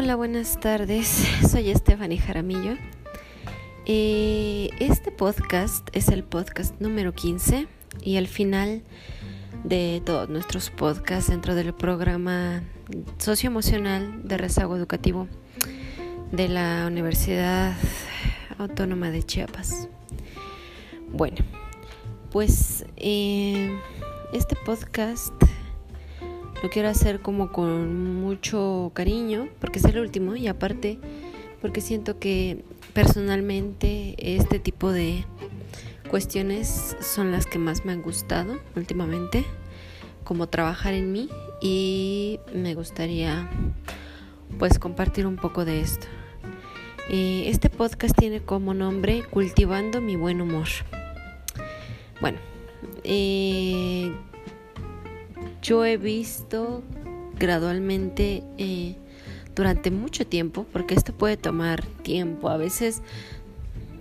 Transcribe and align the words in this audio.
Hola, 0.00 0.14
buenas 0.14 0.60
tardes. 0.60 1.08
Soy 1.50 1.74
Stephanie 1.74 2.18
Jaramillo. 2.18 2.76
Eh, 3.84 4.70
este 4.78 5.10
podcast 5.10 5.88
es 5.92 6.06
el 6.06 6.22
podcast 6.22 6.80
número 6.80 7.12
15 7.16 7.66
y 8.04 8.16
al 8.16 8.28
final 8.28 8.84
de 9.64 10.00
todos 10.06 10.28
nuestros 10.28 10.70
podcasts 10.70 11.30
dentro 11.30 11.56
del 11.56 11.74
programa 11.74 12.62
socioemocional 13.18 14.22
de 14.22 14.38
rezago 14.38 14.76
educativo 14.76 15.26
de 16.30 16.48
la 16.48 16.84
Universidad 16.86 17.74
Autónoma 18.56 19.10
de 19.10 19.24
Chiapas. 19.24 19.88
Bueno, 21.08 21.38
pues 22.30 22.86
eh, 22.98 23.76
este 24.32 24.54
podcast 24.64 25.34
lo 26.62 26.70
quiero 26.70 26.88
hacer 26.88 27.20
como 27.20 27.52
con 27.52 28.20
mucho 28.20 28.90
cariño, 28.94 29.48
porque 29.60 29.78
es 29.78 29.84
el 29.84 29.98
último 29.98 30.36
y 30.36 30.48
aparte 30.48 30.98
porque 31.60 31.80
siento 31.80 32.18
que 32.18 32.64
personalmente 32.92 34.14
este 34.18 34.58
tipo 34.58 34.92
de 34.92 35.24
cuestiones 36.08 36.96
son 37.00 37.32
las 37.32 37.46
que 37.46 37.58
más 37.58 37.84
me 37.84 37.92
han 37.92 38.02
gustado 38.02 38.58
últimamente, 38.76 39.44
como 40.24 40.48
trabajar 40.48 40.94
en 40.94 41.12
mí 41.12 41.28
y 41.60 42.40
me 42.54 42.74
gustaría 42.74 43.48
pues 44.58 44.78
compartir 44.78 45.26
un 45.26 45.36
poco 45.36 45.64
de 45.64 45.80
esto. 45.80 46.06
Eh, 47.10 47.44
este 47.46 47.70
podcast 47.70 48.16
tiene 48.16 48.40
como 48.40 48.74
nombre 48.74 49.22
Cultivando 49.22 50.00
mi 50.00 50.16
buen 50.16 50.40
humor. 50.40 50.68
Bueno, 52.20 52.38
eh, 53.04 54.12
yo 55.62 55.84
he 55.84 55.96
visto 55.96 56.82
gradualmente 57.38 58.42
eh, 58.58 58.96
durante 59.54 59.90
mucho 59.90 60.26
tiempo, 60.26 60.66
porque 60.72 60.94
esto 60.94 61.12
puede 61.12 61.36
tomar 61.36 61.84
tiempo, 62.02 62.48
a 62.48 62.56
veces 62.56 63.02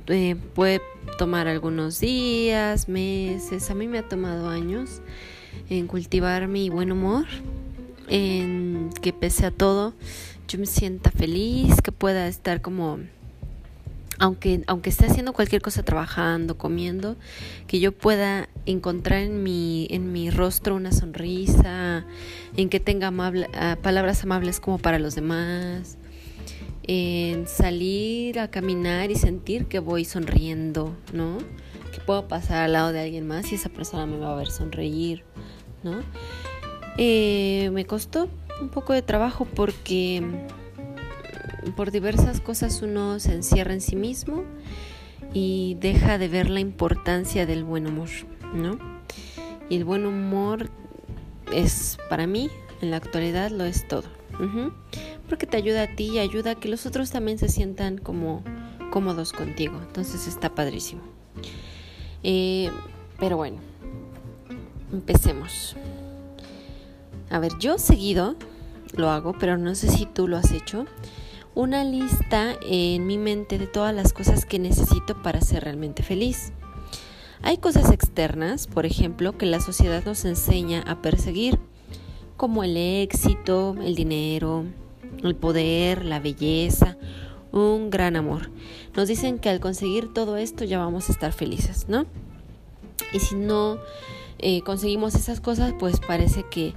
eh, 0.08 0.36
puede 0.54 0.82
tomar 1.18 1.48
algunos 1.48 2.00
días, 2.00 2.88
meses, 2.90 3.70
a 3.70 3.76
mí 3.76 3.88
me 3.88 4.00
ha 4.00 4.08
tomado 4.08 4.50
años 4.50 5.02
en 5.70 5.88
cultivar 5.88 6.48
mi 6.48 6.70
buen 6.70 6.92
humor, 6.92 7.26
en 8.08 8.90
que 9.02 9.14
pese 9.14 9.46
a 9.46 9.52
todo 9.52 9.94
yo 10.48 10.60
me 10.60 10.66
sienta 10.66 11.12
feliz, 11.12 11.82
que 11.82 11.92
pueda 11.92 12.28
estar 12.28 12.62
como 12.62 13.00
aunque, 14.20 14.64
aunque 14.68 14.90
esté 14.90 15.06
haciendo 15.06 15.34
cualquier 15.34 15.62
cosa, 15.62 15.84
trabajando, 15.84 16.58
comiendo, 16.58 17.16
que 17.68 17.80
yo 17.80 17.92
pueda 17.92 18.50
encontrar 18.66 19.22
en 19.22 19.44
mi, 19.44 19.88
en 19.92 20.12
mi 20.12 20.30
rostro 20.30 20.76
una 20.76 20.92
sonrisa, 20.92 22.06
en 22.56 22.70
que 22.70 22.80
tenga 22.80 23.12
ah, 23.54 23.78
palabras 23.82 24.24
amables 24.24 24.60
como 24.60 24.78
para 24.78 25.00
los 25.00 25.16
demás, 25.16 25.98
en 26.84 27.48
salir 27.48 28.40
a 28.40 28.50
caminar 28.50 29.12
y 29.12 29.16
sentir 29.16 29.66
que 29.66 29.80
voy 29.80 30.06
sonriendo, 30.06 30.96
¿no? 31.14 31.38
Que 31.94 32.00
puedo 32.00 32.28
pasar 32.28 32.64
al 32.64 32.74
lado 32.74 32.94
de 32.94 33.02
alguien 33.02 33.28
más 33.28 33.52
y 33.52 33.56
esa 33.56 33.70
persona 33.70 34.06
me 34.06 34.18
va 34.18 34.34
a 34.34 34.36
ver 34.36 34.48
sonreír, 34.48 35.24
¿no? 35.84 36.00
Eh, 36.98 37.70
me 37.74 37.86
costó 37.86 38.30
un 38.62 38.70
poco 38.70 38.94
de 38.94 39.02
trabajo 39.02 39.46
porque 39.46 40.24
por 41.76 41.92
diversas 41.92 42.42
cosas 42.42 42.82
uno 42.82 43.20
se 43.20 43.34
encierra 43.34 43.74
en 43.74 43.82
sí 43.82 43.96
mismo 43.96 44.44
y 45.34 45.78
deja 45.80 46.18
de 46.18 46.28
ver 46.28 46.50
la 46.50 46.60
importancia 46.60 47.46
del 47.46 47.64
buen 47.64 47.88
humor, 47.88 48.10
¿no? 48.54 48.78
Y 49.70 49.76
el 49.76 49.86
buen 49.86 50.06
humor 50.06 50.70
es 51.52 51.98
para 52.10 52.28
mí, 52.28 52.50
en 52.82 52.92
la 52.92 52.98
actualidad, 52.98 53.52
lo 53.52 53.66
es 53.66 53.88
todo. 53.88 54.04
Porque 55.28 55.48
te 55.48 55.58
ayuda 55.58 55.84
a 55.84 55.96
ti 55.96 56.12
y 56.12 56.20
ayuda 56.20 56.52
a 56.52 56.56
que 56.56 56.70
los 56.70 56.86
otros 56.86 57.10
también 57.10 57.38
se 57.38 57.50
sientan 57.50 57.98
como 57.98 58.44
cómodos 58.92 59.34
contigo. 59.34 59.80
Entonces 59.82 60.28
está 60.28 60.54
padrísimo. 60.54 61.02
Eh, 62.24 62.70
pero 63.20 63.38
bueno, 63.38 63.58
empecemos. 64.92 65.76
A 67.30 67.40
ver, 67.40 67.52
yo 67.60 67.78
seguido 67.78 68.36
lo 68.96 69.10
hago, 69.10 69.34
pero 69.34 69.58
no 69.58 69.76
sé 69.76 69.90
si 69.90 70.06
tú 70.06 70.28
lo 70.28 70.38
has 70.38 70.52
hecho 70.52 70.86
una 71.58 71.84
lista 71.84 72.56
en 72.62 73.08
mi 73.08 73.18
mente 73.18 73.58
de 73.58 73.66
todas 73.66 73.92
las 73.94 74.14
cosas 74.14 74.46
que 74.46 74.60
necesito 74.60 75.24
para 75.24 75.42
ser 75.42 75.64
realmente 75.64 76.04
feliz. 76.04 76.54
Hay 77.42 77.58
cosas 77.58 77.90
externas, 77.90 78.68
por 78.68 78.86
ejemplo, 78.86 79.40
que 79.40 79.48
la 79.48 79.60
sociedad 79.60 80.06
nos 80.06 80.24
enseña 80.24 80.84
a 80.86 81.02
perseguir, 81.02 81.58
como 82.38 82.64
el 82.64 82.78
éxito, 82.78 83.76
el 83.82 83.96
dinero, 83.96 84.66
el 85.24 85.36
poder, 85.36 86.06
la 86.06 86.20
belleza, 86.20 86.96
un 87.52 87.90
gran 87.90 88.16
amor. 88.16 88.52
Nos 88.96 89.08
dicen 89.08 89.40
que 89.40 89.50
al 89.50 89.60
conseguir 89.60 90.14
todo 90.14 90.38
esto 90.38 90.64
ya 90.64 90.78
vamos 90.78 91.10
a 91.10 91.12
estar 91.12 91.34
felices, 91.34 91.88
¿no? 91.90 92.06
Y 93.14 93.20
si 93.20 93.34
no 93.34 93.80
eh, 94.38 94.62
conseguimos 94.62 95.16
esas 95.16 95.42
cosas, 95.42 95.74
pues 95.80 96.00
parece 96.02 96.46
que 96.52 96.76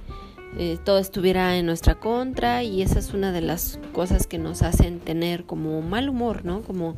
eh, 0.57 0.77
todo 0.83 0.99
estuviera 0.99 1.57
en 1.57 1.65
nuestra 1.65 1.95
contra 1.95 2.63
y 2.63 2.81
esa 2.81 2.99
es 2.99 3.13
una 3.13 3.31
de 3.31 3.41
las 3.41 3.79
cosas 3.93 4.27
que 4.27 4.37
nos 4.37 4.61
hacen 4.61 4.99
tener 4.99 5.45
como 5.45 5.81
mal 5.81 6.09
humor, 6.09 6.45
¿no? 6.45 6.61
Como 6.61 6.95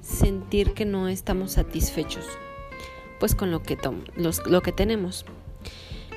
sentir 0.00 0.74
que 0.74 0.84
no 0.84 1.08
estamos 1.08 1.52
satisfechos 1.52 2.24
pues 3.18 3.34
con 3.34 3.50
lo 3.50 3.62
que, 3.62 3.78
lo 4.46 4.62
que 4.62 4.72
tenemos. 4.72 5.24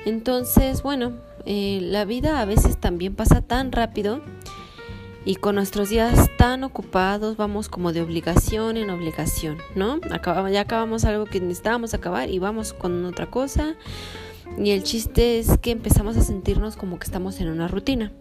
Entonces, 0.04 0.82
bueno, 0.82 1.12
eh, 1.46 1.78
la 1.82 2.04
vida 2.04 2.40
a 2.40 2.44
veces 2.44 2.78
también 2.78 3.14
pasa 3.14 3.42
tan 3.42 3.72
rápido 3.72 4.20
y 5.24 5.36
con 5.36 5.56
nuestros 5.56 5.90
días 5.90 6.30
tan 6.38 6.64
ocupados 6.64 7.36
vamos 7.36 7.68
como 7.68 7.92
de 7.92 8.00
obligación 8.00 8.76
en 8.78 8.90
obligación, 8.90 9.58
¿no? 9.74 10.00
Acabamos, 10.10 10.52
ya 10.52 10.62
acabamos 10.62 11.04
algo 11.04 11.26
que 11.26 11.40
necesitábamos 11.40 11.92
acabar 11.92 12.30
y 12.30 12.38
vamos 12.38 12.72
con 12.72 13.04
otra 13.04 13.26
cosa 13.26 13.76
y 14.58 14.70
el 14.70 14.82
chiste 14.82 15.38
es 15.38 15.58
que 15.58 15.70
empezamos 15.70 16.16
a 16.16 16.22
sentirnos 16.22 16.76
como 16.76 16.98
que 16.98 17.04
estamos 17.04 17.40
en 17.40 17.48
una 17.48 17.68
rutina. 17.68 18.12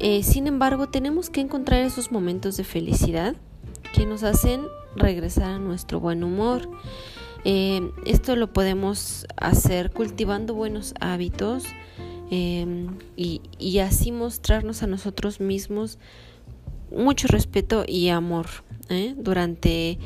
Eh, 0.00 0.22
sin 0.22 0.46
embargo, 0.46 0.88
tenemos 0.88 1.30
que 1.30 1.40
encontrar 1.40 1.82
esos 1.82 2.12
momentos 2.12 2.56
de 2.56 2.64
felicidad 2.64 3.34
que 3.92 4.06
nos 4.06 4.22
hacen 4.22 4.62
regresar 4.96 5.50
a 5.50 5.58
nuestro 5.58 6.00
buen 6.00 6.24
humor. 6.24 6.68
Eh, 7.44 7.90
esto 8.06 8.36
lo 8.36 8.52
podemos 8.52 9.26
hacer 9.36 9.90
cultivando 9.90 10.54
buenos 10.54 10.94
hábitos 10.98 11.64
em, 12.30 12.96
y, 13.16 13.42
y, 13.58 13.80
así 13.80 14.12
mostrarnos 14.12 14.82
a 14.82 14.86
nosotros 14.86 15.40
mismos 15.40 15.98
mucho 16.90 17.28
respeto 17.28 17.84
y 17.86 18.08
amor 18.08 18.46
¿eh? 18.88 19.14
durante, 19.16 19.98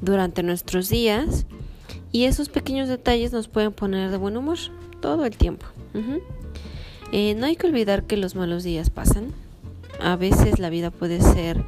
durante 0.00 0.42
nuestros 0.42 0.88
días 0.88 1.46
y 2.12 2.24
esos 2.24 2.48
pequeños 2.48 2.88
detalles 2.88 3.32
nos 3.32 3.48
pueden 3.48 3.72
poner 3.72 4.10
de 4.10 4.16
buen 4.16 4.36
humor 4.36 4.58
todo 5.00 5.24
el 5.24 5.36
tiempo. 5.36 5.66
Eh, 7.12 7.34
no 7.34 7.46
hay 7.46 7.56
que 7.56 7.66
olvidar 7.66 8.04
que 8.04 8.16
los 8.16 8.34
malos 8.34 8.64
días 8.64 8.90
pasan. 8.90 9.32
A 10.00 10.16
veces 10.16 10.58
la 10.58 10.70
vida 10.70 10.90
puede 10.90 11.20
ser 11.20 11.62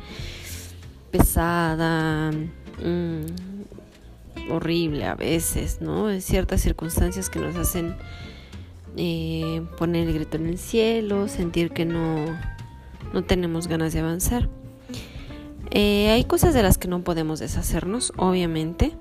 pesada, 1.11 2.33
mm, 2.33 4.51
horrible 4.51 5.05
a 5.05 5.15
veces, 5.15 5.81
¿no? 5.81 6.07
Hay 6.07 6.21
ciertas 6.21 6.61
circunstancias 6.61 7.29
que 7.29 7.39
nos 7.39 7.55
hacen 7.57 7.95
eh, 8.97 9.63
poner 9.79 10.09
el 10.09 10.15
grito 10.15 10.37
en 10.37 10.47
el 10.47 10.59
cielo, 10.59 11.29
sentir 11.29 11.71
que 11.71 11.85
no, 11.85 12.25
no 13.13 13.23
tenemos 13.23 13.69
ganas 13.69 13.93
de 13.93 14.01
avanzar. 14.01 14.49
Eh, 15.71 16.11
hay 16.11 16.25
cosas 16.25 16.53
de 16.53 16.63
las 16.63 16.79
que 16.79 16.89
no 16.89 17.03
podemos 17.03 17.39
deshacernos, 17.39 18.13
obviamente 18.17 18.93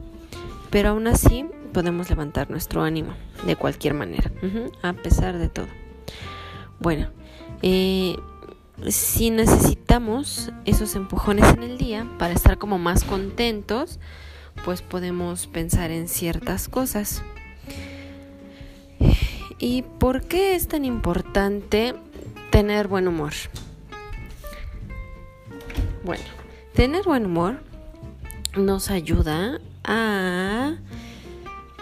pero 0.71 0.89
aún 0.89 1.07
así 1.07 1.45
podemos 1.73 2.09
levantar 2.09 2.49
nuestro 2.49 2.81
ánimo 2.81 3.13
de 3.45 3.55
cualquier 3.55 3.93
manera, 3.93 4.31
a 4.81 4.93
pesar 4.93 5.37
de 5.37 5.49
todo. 5.49 5.67
Bueno, 6.79 7.09
eh, 7.61 8.16
si 8.87 9.29
necesitamos 9.29 10.51
esos 10.66 10.96
empujones 10.96 11.53
en 11.53 11.63
el 11.63 11.78
día 11.78 12.07
para 12.17 12.34
estar 12.34 12.57
como 12.57 12.79
más 12.79 13.03
contentos, 13.03 13.99
pues 14.66 14.81
podemos 14.81 15.47
pensar 15.47 15.91
en 15.91 16.07
ciertas 16.07 16.67
cosas. 16.67 17.22
¿Y 19.59 19.84
por 19.84 20.23
qué 20.23 20.55
es 20.55 20.67
tan 20.67 20.85
importante 20.85 21.93
tener 22.49 22.87
buen 22.87 23.07
humor? 23.07 23.34
Bueno, 26.03 26.23
tener 26.73 27.03
buen 27.03 27.28
humor 27.28 27.61
nos 28.55 28.90
ayuda 28.90 29.59
a 29.83 30.75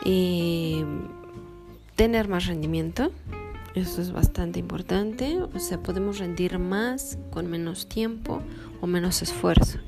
eh, 0.06 0.86
tener 1.96 2.28
más 2.28 2.46
rendimiento. 2.46 3.12
Eso 3.76 4.02
es 4.02 4.12
bastante 4.12 4.60
importante. 4.60 5.40
O 5.54 5.60
sea, 5.60 5.82
podemos 5.82 6.20
rendir 6.20 6.60
más 6.60 7.18
con 7.32 7.50
menos 7.50 7.88
tiempo 7.88 8.42
o 8.82 8.88
menos 8.88 9.22
esfuerzo. 9.22 9.80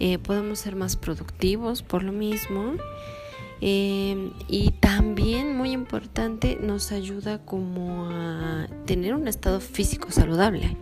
Eh, 0.00 0.18
podemos 0.18 0.58
ser 0.58 0.76
más 0.76 0.96
productivos 0.96 1.82
por 1.82 2.02
lo 2.02 2.12
mismo. 2.12 2.74
Eh, 3.60 4.32
y 4.48 4.70
también 4.70 5.54
muy 5.54 5.72
importante 5.72 6.58
nos 6.60 6.92
ayuda 6.92 7.44
como 7.44 8.06
a 8.10 8.66
tener 8.86 9.14
un 9.14 9.28
estado 9.28 9.60
físico 9.60 10.10
saludable, 10.10 10.78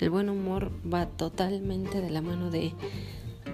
El 0.00 0.08
buen 0.08 0.30
humor 0.30 0.72
va 0.90 1.04
totalmente 1.04 2.00
de 2.00 2.08
la 2.08 2.22
mano 2.22 2.50
de, 2.50 2.72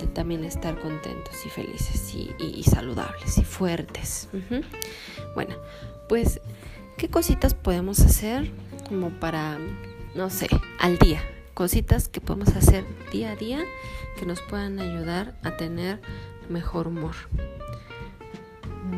también 0.07 0.45
estar 0.45 0.79
contentos 0.81 1.35
y 1.47 1.51
felices 1.51 2.15
y, 2.15 2.63
saludables 2.63 3.39
y 3.39 3.45
fuertes. 3.45 4.29
Bueno, 5.35 5.55
pues, 6.09 6.41
¿qué 6.97 7.09
cositas 7.09 7.55
podemos 7.55 8.01
hacer 8.01 8.51
como 8.89 9.11
para, 9.11 9.59
no 10.15 10.31
sé, 10.31 10.49
al 10.79 10.99
día? 10.99 11.23
Cositas 11.55 12.09
que 12.09 12.21
podemos 12.21 12.49
hacer 12.57 12.85
día 13.13 13.33
a 13.33 13.37
día 13.37 13.65
que 14.19 14.27
nos 14.27 14.41
puedan 14.41 14.79
ayudar 14.81 15.39
a 15.43 15.57
tener 15.57 16.01
mejor 16.49 16.89
humor. 16.89 17.15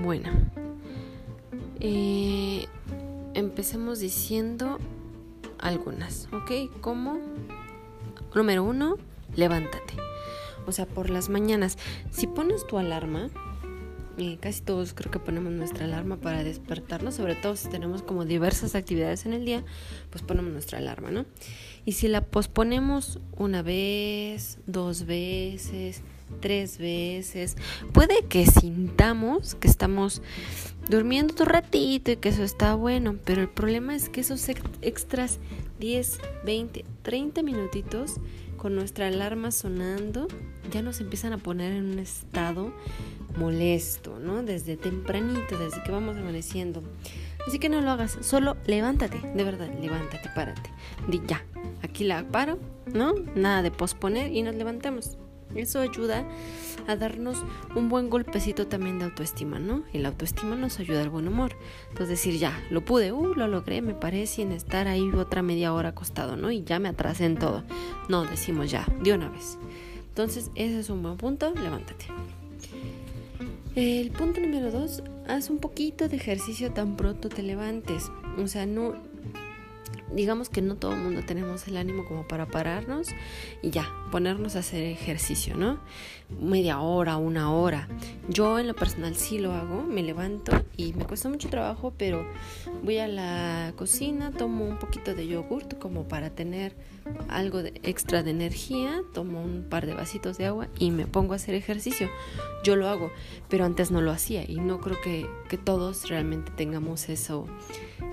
Bueno, 0.02 0.30
eh, 1.80 2.66
empecemos 3.34 3.98
diciendo 3.98 4.78
algunas, 5.58 6.28
¿ok? 6.32 6.80
Como 6.80 7.18
número 8.34 8.64
uno, 8.64 8.96
levántate. 9.34 10.11
O 10.66 10.72
sea, 10.72 10.86
por 10.86 11.10
las 11.10 11.28
mañanas, 11.28 11.78
si 12.10 12.26
pones 12.26 12.66
tu 12.66 12.78
alarma, 12.78 13.30
casi 14.40 14.62
todos 14.62 14.94
creo 14.94 15.10
que 15.10 15.18
ponemos 15.18 15.52
nuestra 15.52 15.86
alarma 15.86 16.16
para 16.16 16.44
despertarnos, 16.44 17.14
sobre 17.14 17.34
todo 17.34 17.56
si 17.56 17.68
tenemos 17.68 18.02
como 18.02 18.24
diversas 18.24 18.74
actividades 18.74 19.26
en 19.26 19.32
el 19.32 19.44
día, 19.44 19.64
pues 20.10 20.22
ponemos 20.22 20.52
nuestra 20.52 20.78
alarma, 20.78 21.10
¿no? 21.10 21.24
Y 21.84 21.92
si 21.92 22.08
la 22.08 22.20
posponemos 22.20 23.18
una 23.36 23.62
vez, 23.62 24.58
dos 24.66 25.06
veces, 25.06 26.02
tres 26.40 26.78
veces, 26.78 27.56
puede 27.92 28.24
que 28.28 28.46
sintamos 28.46 29.54
que 29.56 29.68
estamos 29.68 30.22
durmiendo 30.88 31.34
un 31.40 31.48
ratito 31.48 32.12
y 32.12 32.16
que 32.16 32.28
eso 32.28 32.42
está 32.42 32.74
bueno, 32.74 33.16
pero 33.24 33.42
el 33.42 33.48
problema 33.48 33.94
es 33.94 34.08
que 34.08 34.20
esos 34.20 34.48
extras 34.82 35.38
10, 35.80 36.18
20, 36.44 36.84
30 37.02 37.42
minutitos 37.42 38.14
con 38.62 38.76
nuestra 38.76 39.08
alarma 39.08 39.50
sonando 39.50 40.28
ya 40.70 40.82
nos 40.82 41.00
empiezan 41.00 41.32
a 41.32 41.38
poner 41.38 41.72
en 41.72 41.84
un 41.84 41.98
estado 41.98 42.72
molesto, 43.36 44.20
¿no? 44.20 44.44
Desde 44.44 44.76
tempranito, 44.76 45.58
desde 45.58 45.82
que 45.82 45.90
vamos 45.90 46.16
amaneciendo. 46.16 46.80
Así 47.44 47.58
que 47.58 47.68
no 47.68 47.80
lo 47.80 47.90
hagas, 47.90 48.16
solo 48.20 48.56
levántate, 48.66 49.20
de 49.34 49.42
verdad, 49.42 49.68
levántate, 49.80 50.30
párate. 50.32 50.70
Di 51.08 51.20
ya, 51.26 51.44
aquí 51.82 52.04
la 52.04 52.22
paro, 52.22 52.60
¿no? 52.86 53.14
Nada 53.34 53.62
de 53.62 53.72
posponer 53.72 54.32
y 54.32 54.42
nos 54.42 54.54
levantamos. 54.54 55.18
Eso 55.54 55.80
ayuda 55.80 56.24
a 56.86 56.96
darnos 56.96 57.44
un 57.74 57.88
buen 57.88 58.10
golpecito 58.10 58.66
también 58.66 58.98
de 58.98 59.06
autoestima, 59.06 59.58
¿no? 59.58 59.82
Y 59.92 59.98
la 59.98 60.08
autoestima 60.08 60.56
nos 60.56 60.78
ayuda 60.80 61.02
al 61.02 61.10
buen 61.10 61.28
humor. 61.28 61.56
Entonces 61.90 62.08
decir, 62.08 62.38
ya, 62.38 62.60
lo 62.70 62.84
pude, 62.84 63.12
uh, 63.12 63.34
lo 63.34 63.46
logré, 63.48 63.82
me 63.82 63.94
paré 63.94 64.26
sin 64.26 64.52
estar 64.52 64.88
ahí 64.88 65.10
otra 65.10 65.42
media 65.42 65.72
hora 65.72 65.90
acostado, 65.90 66.36
¿no? 66.36 66.50
Y 66.50 66.64
ya 66.64 66.78
me 66.78 66.88
atrasé 66.88 67.26
en 67.26 67.36
todo. 67.36 67.64
No, 68.08 68.24
decimos 68.24 68.70
ya, 68.70 68.86
de 69.02 69.12
una 69.12 69.28
vez. 69.28 69.58
Entonces, 70.08 70.50
ese 70.54 70.80
es 70.80 70.90
un 70.90 71.02
buen 71.02 71.16
punto, 71.16 71.54
levántate. 71.54 72.06
El 73.74 74.10
punto 74.10 74.40
número 74.40 74.70
dos, 74.70 75.02
haz 75.26 75.48
un 75.48 75.58
poquito 75.58 76.08
de 76.08 76.16
ejercicio 76.16 76.72
tan 76.72 76.96
pronto 76.96 77.30
te 77.30 77.42
levantes. 77.42 78.10
O 78.38 78.46
sea, 78.46 78.66
no, 78.66 78.94
digamos 80.14 80.48
que 80.48 80.62
no 80.62 80.76
todo 80.76 80.92
el 80.92 81.00
mundo 81.00 81.22
tenemos 81.26 81.66
el 81.68 81.76
ánimo 81.76 82.04
como 82.04 82.26
para 82.26 82.46
pararnos 82.46 83.08
y 83.62 83.70
ya, 83.70 83.88
ponernos 84.10 84.56
a 84.56 84.60
hacer 84.60 84.82
ejercicio, 84.82 85.56
¿no? 85.56 85.78
Media 86.40 86.80
hora, 86.80 87.16
una 87.16 87.52
hora. 87.52 87.88
Yo 88.28 88.58
en 88.58 88.68
lo 88.68 88.74
personal 88.74 89.14
sí 89.16 89.38
lo 89.38 89.52
hago, 89.52 89.82
me 89.82 90.02
levanto 90.02 90.64
y 90.76 90.92
me 90.92 91.04
cuesta 91.04 91.28
mucho 91.28 91.48
trabajo, 91.48 91.92
pero 91.96 92.26
voy 92.82 92.98
a 92.98 93.08
la 93.08 93.72
cocina, 93.76 94.30
tomo 94.32 94.64
un 94.64 94.78
poquito 94.78 95.14
de 95.14 95.26
yogurt 95.26 95.78
como 95.78 96.08
para 96.08 96.30
tener 96.30 96.74
algo 97.28 97.62
de 97.62 97.80
extra 97.82 98.22
de 98.22 98.30
energía, 98.30 99.02
tomo 99.12 99.42
un 99.42 99.64
par 99.68 99.86
de 99.86 99.94
vasitos 99.94 100.38
de 100.38 100.46
agua 100.46 100.68
y 100.78 100.90
me 100.90 101.06
pongo 101.06 101.32
a 101.32 101.36
hacer 101.36 101.54
ejercicio. 101.54 102.08
Yo 102.64 102.76
lo 102.76 102.88
hago, 102.88 103.10
pero 103.48 103.64
antes 103.64 103.90
no 103.90 104.00
lo 104.00 104.10
hacía 104.10 104.44
y 104.48 104.56
no 104.56 104.80
creo 104.80 105.00
que, 105.00 105.26
que 105.48 105.58
todos 105.58 106.08
realmente 106.08 106.52
tengamos 106.56 107.08
eso 107.08 107.46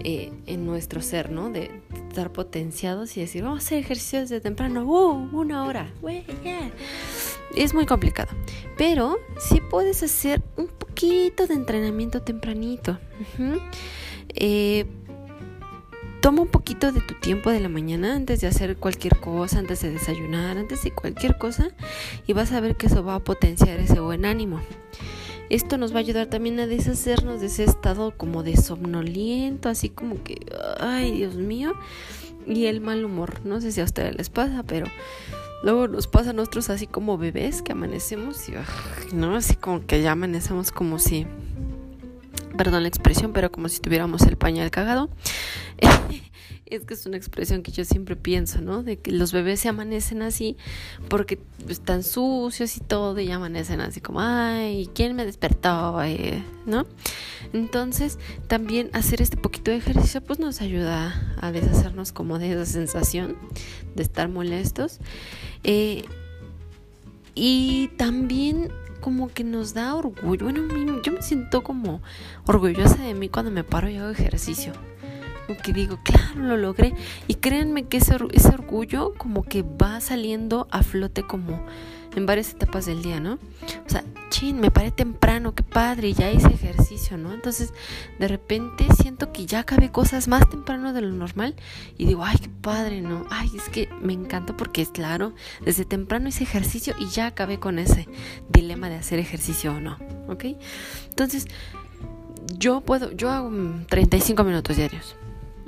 eh, 0.03 0.31
en 0.45 0.65
nuestro 0.65 1.01
ser, 1.01 1.29
¿no? 1.29 1.49
De 1.49 1.71
estar 2.09 2.31
potenciados 2.31 3.17
y 3.17 3.21
decir, 3.21 3.43
vamos 3.43 3.63
a 3.63 3.65
hacer 3.65 3.79
ejercicio 3.79 4.19
desde 4.19 4.39
temprano, 4.39 4.85
¡uh! 4.85 5.29
Una 5.37 5.65
hora, 5.65 5.91
Es 7.55 7.73
muy 7.73 7.85
complicado, 7.85 8.29
pero 8.77 9.19
sí 9.39 9.59
puedes 9.69 10.01
hacer 10.03 10.41
un 10.55 10.67
poquito 10.67 11.47
de 11.47 11.55
entrenamiento 11.55 12.21
tempranito. 12.21 12.97
Eh, 14.29 14.85
toma 16.21 16.41
un 16.41 16.47
poquito 16.47 16.91
de 16.91 17.01
tu 17.01 17.13
tiempo 17.15 17.49
de 17.49 17.59
la 17.59 17.69
mañana 17.69 18.15
antes 18.15 18.41
de 18.41 18.47
hacer 18.47 18.77
cualquier 18.77 19.17
cosa, 19.19 19.59
antes 19.59 19.81
de 19.81 19.91
desayunar, 19.91 20.57
antes 20.57 20.83
de 20.83 20.91
cualquier 20.91 21.37
cosa 21.37 21.69
y 22.27 22.33
vas 22.33 22.51
a 22.51 22.59
ver 22.59 22.75
que 22.75 22.87
eso 22.87 23.03
va 23.03 23.15
a 23.15 23.19
potenciar 23.19 23.79
ese 23.79 23.99
buen 23.99 24.25
ánimo. 24.25 24.59
Esto 25.49 25.77
nos 25.77 25.93
va 25.93 25.97
a 25.97 25.99
ayudar 26.01 26.27
también 26.27 26.59
a 26.59 26.67
deshacernos 26.67 27.41
de 27.41 27.47
ese 27.47 27.63
estado 27.63 28.15
como 28.15 28.43
de 28.43 28.55
somnoliento, 28.55 29.67
así 29.67 29.89
como 29.89 30.23
que, 30.23 30.45
ay 30.79 31.11
Dios 31.11 31.35
mío, 31.35 31.73
y 32.45 32.65
el 32.65 32.81
mal 32.81 33.03
humor. 33.03 33.39
No 33.45 33.59
sé 33.59 33.71
si 33.71 33.81
a 33.81 33.83
ustedes 33.83 34.15
les 34.15 34.29
pasa, 34.29 34.61
pero 34.61 34.85
luego 35.63 35.87
nos 35.87 36.05
pasa 36.05 36.29
a 36.29 36.33
nosotros 36.33 36.69
así 36.69 36.85
como 36.85 37.17
bebés 37.17 37.63
que 37.63 37.71
amanecemos 37.71 38.47
y, 38.47 38.53
¿no? 39.15 39.35
Así 39.35 39.55
como 39.55 39.85
que 39.85 40.03
ya 40.03 40.11
amanecemos 40.11 40.71
como 40.71 40.99
si, 40.99 41.25
perdón 42.59 42.83
la 42.83 42.89
expresión, 42.89 43.31
pero 43.31 43.53
como 43.53 43.69
si 43.69 43.79
tuviéramos 43.79 44.23
el 44.23 44.35
pañal 44.35 44.69
cagado. 44.69 45.09
es 46.65 46.83
que 46.83 46.93
es 46.93 47.05
una 47.05 47.15
expresión 47.15 47.63
que 47.63 47.71
yo 47.71 47.85
siempre 47.85 48.17
pienso, 48.17 48.59
¿no? 48.59 48.83
De 48.83 48.99
que 48.99 49.13
los 49.13 49.31
bebés 49.31 49.61
se 49.61 49.69
amanecen 49.69 50.21
así 50.21 50.57
porque 51.07 51.39
están 51.69 52.03
sucios 52.03 52.75
y 52.75 52.81
todo 52.81 53.17
y 53.17 53.31
amanecen 53.31 53.79
así 53.79 54.01
como, 54.01 54.19
ay, 54.19 54.89
¿quién 54.93 55.15
me 55.15 55.23
despertó? 55.23 56.01
¿No? 56.65 56.85
Entonces, 57.53 58.19
también 58.47 58.89
hacer 58.91 59.21
este 59.21 59.37
poquito 59.37 59.71
de 59.71 59.77
ejercicio 59.77 60.19
pues 60.19 60.39
nos 60.39 60.59
ayuda 60.59 61.33
a 61.39 61.53
deshacernos 61.53 62.11
como 62.11 62.39
de 62.39 62.51
esa 62.51 62.65
sensación 62.65 63.37
de 63.95 64.03
estar 64.03 64.27
molestos. 64.27 64.99
Eh, 65.63 66.03
y 67.35 67.87
también 67.95 68.69
como 68.99 69.29
que 69.29 69.43
nos 69.43 69.73
da 69.73 69.95
orgullo. 69.95 70.45
Bueno, 70.45 71.01
yo 71.03 71.11
me 71.11 71.21
siento 71.21 71.63
como 71.63 72.01
orgullosa 72.45 72.97
de 73.03 73.13
mí 73.13 73.29
cuando 73.29 73.51
me 73.51 73.63
paro 73.63 73.89
y 73.89 73.97
hago 73.97 74.09
ejercicio 74.09 74.73
que 75.55 75.73
digo, 75.73 75.99
claro, 76.03 76.41
lo 76.41 76.57
logré. 76.57 76.93
Y 77.27 77.35
créanme 77.35 77.83
que 77.83 77.97
ese 77.97 78.15
orgullo 78.15 79.13
como 79.17 79.43
que 79.43 79.63
va 79.63 79.99
saliendo 80.01 80.67
a 80.71 80.83
flote 80.83 81.23
como 81.23 81.63
en 82.15 82.25
varias 82.25 82.51
etapas 82.51 82.85
del 82.85 83.01
día, 83.01 83.19
¿no? 83.19 83.33
O 83.85 83.89
sea, 83.89 84.03
chin, 84.29 84.59
me 84.59 84.71
paré 84.71 84.91
temprano, 84.91 85.53
qué 85.53 85.63
padre, 85.63 86.13
ya 86.13 86.31
hice 86.31 86.47
ejercicio, 86.47 87.17
¿no? 87.17 87.33
Entonces, 87.33 87.73
de 88.19 88.27
repente 88.27 88.85
siento 89.01 89.31
que 89.31 89.45
ya 89.45 89.59
acabé 89.59 89.91
cosas 89.91 90.27
más 90.27 90.49
temprano 90.49 90.93
de 90.93 91.01
lo 91.01 91.11
normal 91.11 91.55
y 91.97 92.05
digo, 92.05 92.23
ay, 92.23 92.37
qué 92.41 92.49
padre, 92.49 93.01
¿no? 93.01 93.25
Ay, 93.29 93.49
es 93.55 93.69
que 93.69 93.89
me 94.01 94.13
encanta 94.13 94.55
porque 94.55 94.81
es 94.81 94.89
claro, 94.89 95.33
desde 95.63 95.85
temprano 95.85 96.29
hice 96.29 96.43
ejercicio 96.43 96.93
y 96.99 97.07
ya 97.07 97.27
acabé 97.27 97.59
con 97.59 97.79
ese 97.79 98.07
dilema 98.49 98.89
de 98.89 98.95
hacer 98.95 99.19
ejercicio 99.19 99.73
o 99.73 99.79
no, 99.79 99.97
¿ok? 100.27 100.45
Entonces, 101.09 101.47
yo 102.57 102.81
puedo, 102.81 103.11
yo 103.11 103.29
hago 103.29 103.51
35 103.87 104.43
minutos 104.43 104.77
diarios. 104.77 105.15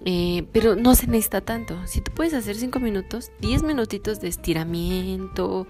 Eh, 0.04 0.48
pero 0.52 0.76
no 0.76 0.96
se 0.96 1.06
necesita 1.06 1.42
tanto. 1.42 1.78
Si 1.86 2.02
tú 2.02 2.12
puedes 2.12 2.34
hacer 2.34 2.56
5 2.56 2.80
minutos, 2.80 3.32
10 3.40 3.62
minutitos 3.62 4.20
de 4.20 4.30
estiramiento, 4.30 5.68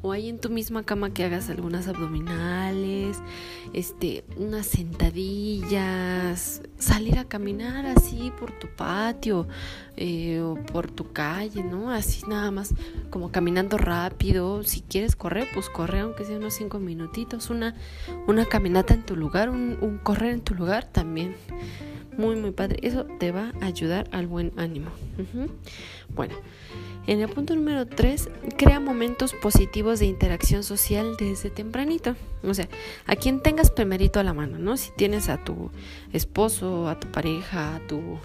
o 0.00 0.12
ahí 0.12 0.30
en 0.30 0.38
tu 0.38 0.48
misma 0.48 0.84
cama 0.84 1.12
que 1.12 1.24
hagas 1.24 1.50
algunas 1.50 1.86
abdominales, 1.86 3.18
este, 3.74 4.24
unas 4.38 4.66
sentadillas, 4.66 6.62
salir 6.78 7.18
a 7.18 7.24
caminar 7.24 7.84
así 7.84 8.32
por 8.40 8.58
tu 8.58 8.68
patio 8.68 9.46
eh, 9.98 10.40
o 10.40 10.54
por 10.54 10.90
tu 10.90 11.12
calle, 11.12 11.62
¿no? 11.62 11.90
Así 11.90 12.22
nada 12.26 12.50
más 12.50 12.72
como 13.10 13.30
caminando 13.30 13.76
rápido. 13.76 14.62
Si 14.62 14.80
quieres 14.80 15.14
correr, 15.14 15.46
pues 15.52 15.68
corre 15.68 16.00
aunque 16.00 16.24
sea 16.24 16.38
unos 16.38 16.54
5 16.54 16.78
minutitos. 16.78 17.50
Una, 17.50 17.74
una 18.26 18.46
caminata 18.46 18.94
en 18.94 19.04
tu 19.04 19.14
lugar, 19.14 19.50
un, 19.50 19.76
un 19.82 19.98
correr 19.98 20.32
en 20.32 20.40
tu 20.40 20.54
lugar 20.54 20.86
también 20.86 21.36
muy, 22.16 22.36
muy 22.36 22.50
padre. 22.50 22.78
Eso 22.82 23.04
te 23.18 23.32
va 23.32 23.52
a 23.60 23.66
ayudar 23.66 24.08
al 24.12 24.26
buen 24.26 24.52
ánimo. 24.56 24.90
Bueno, 26.14 26.34
en 27.06 27.20
el 27.20 27.28
punto 27.28 27.54
número 27.54 27.86
3, 27.86 28.28
crea 28.56 28.80
momentos 28.80 29.34
positivos 29.34 29.98
de 29.98 30.06
interacción 30.06 30.62
social 30.62 31.16
desde 31.18 31.50
tempranito. 31.50 32.16
O 32.42 32.54
sea, 32.54 32.68
a 33.06 33.16
quien 33.16 33.40
tengas 33.40 33.70
primerito 33.70 34.20
a 34.20 34.22
la 34.22 34.32
mano, 34.32 34.58
¿no? 34.58 34.76
Si 34.76 34.90
tienes 34.92 35.28
a 35.28 35.42
tu 35.44 35.70
esposo, 36.12 36.88
a 36.88 36.98
tu 36.98 37.08
pareja, 37.08 37.76
a 37.76 37.80
tu 37.80 38.18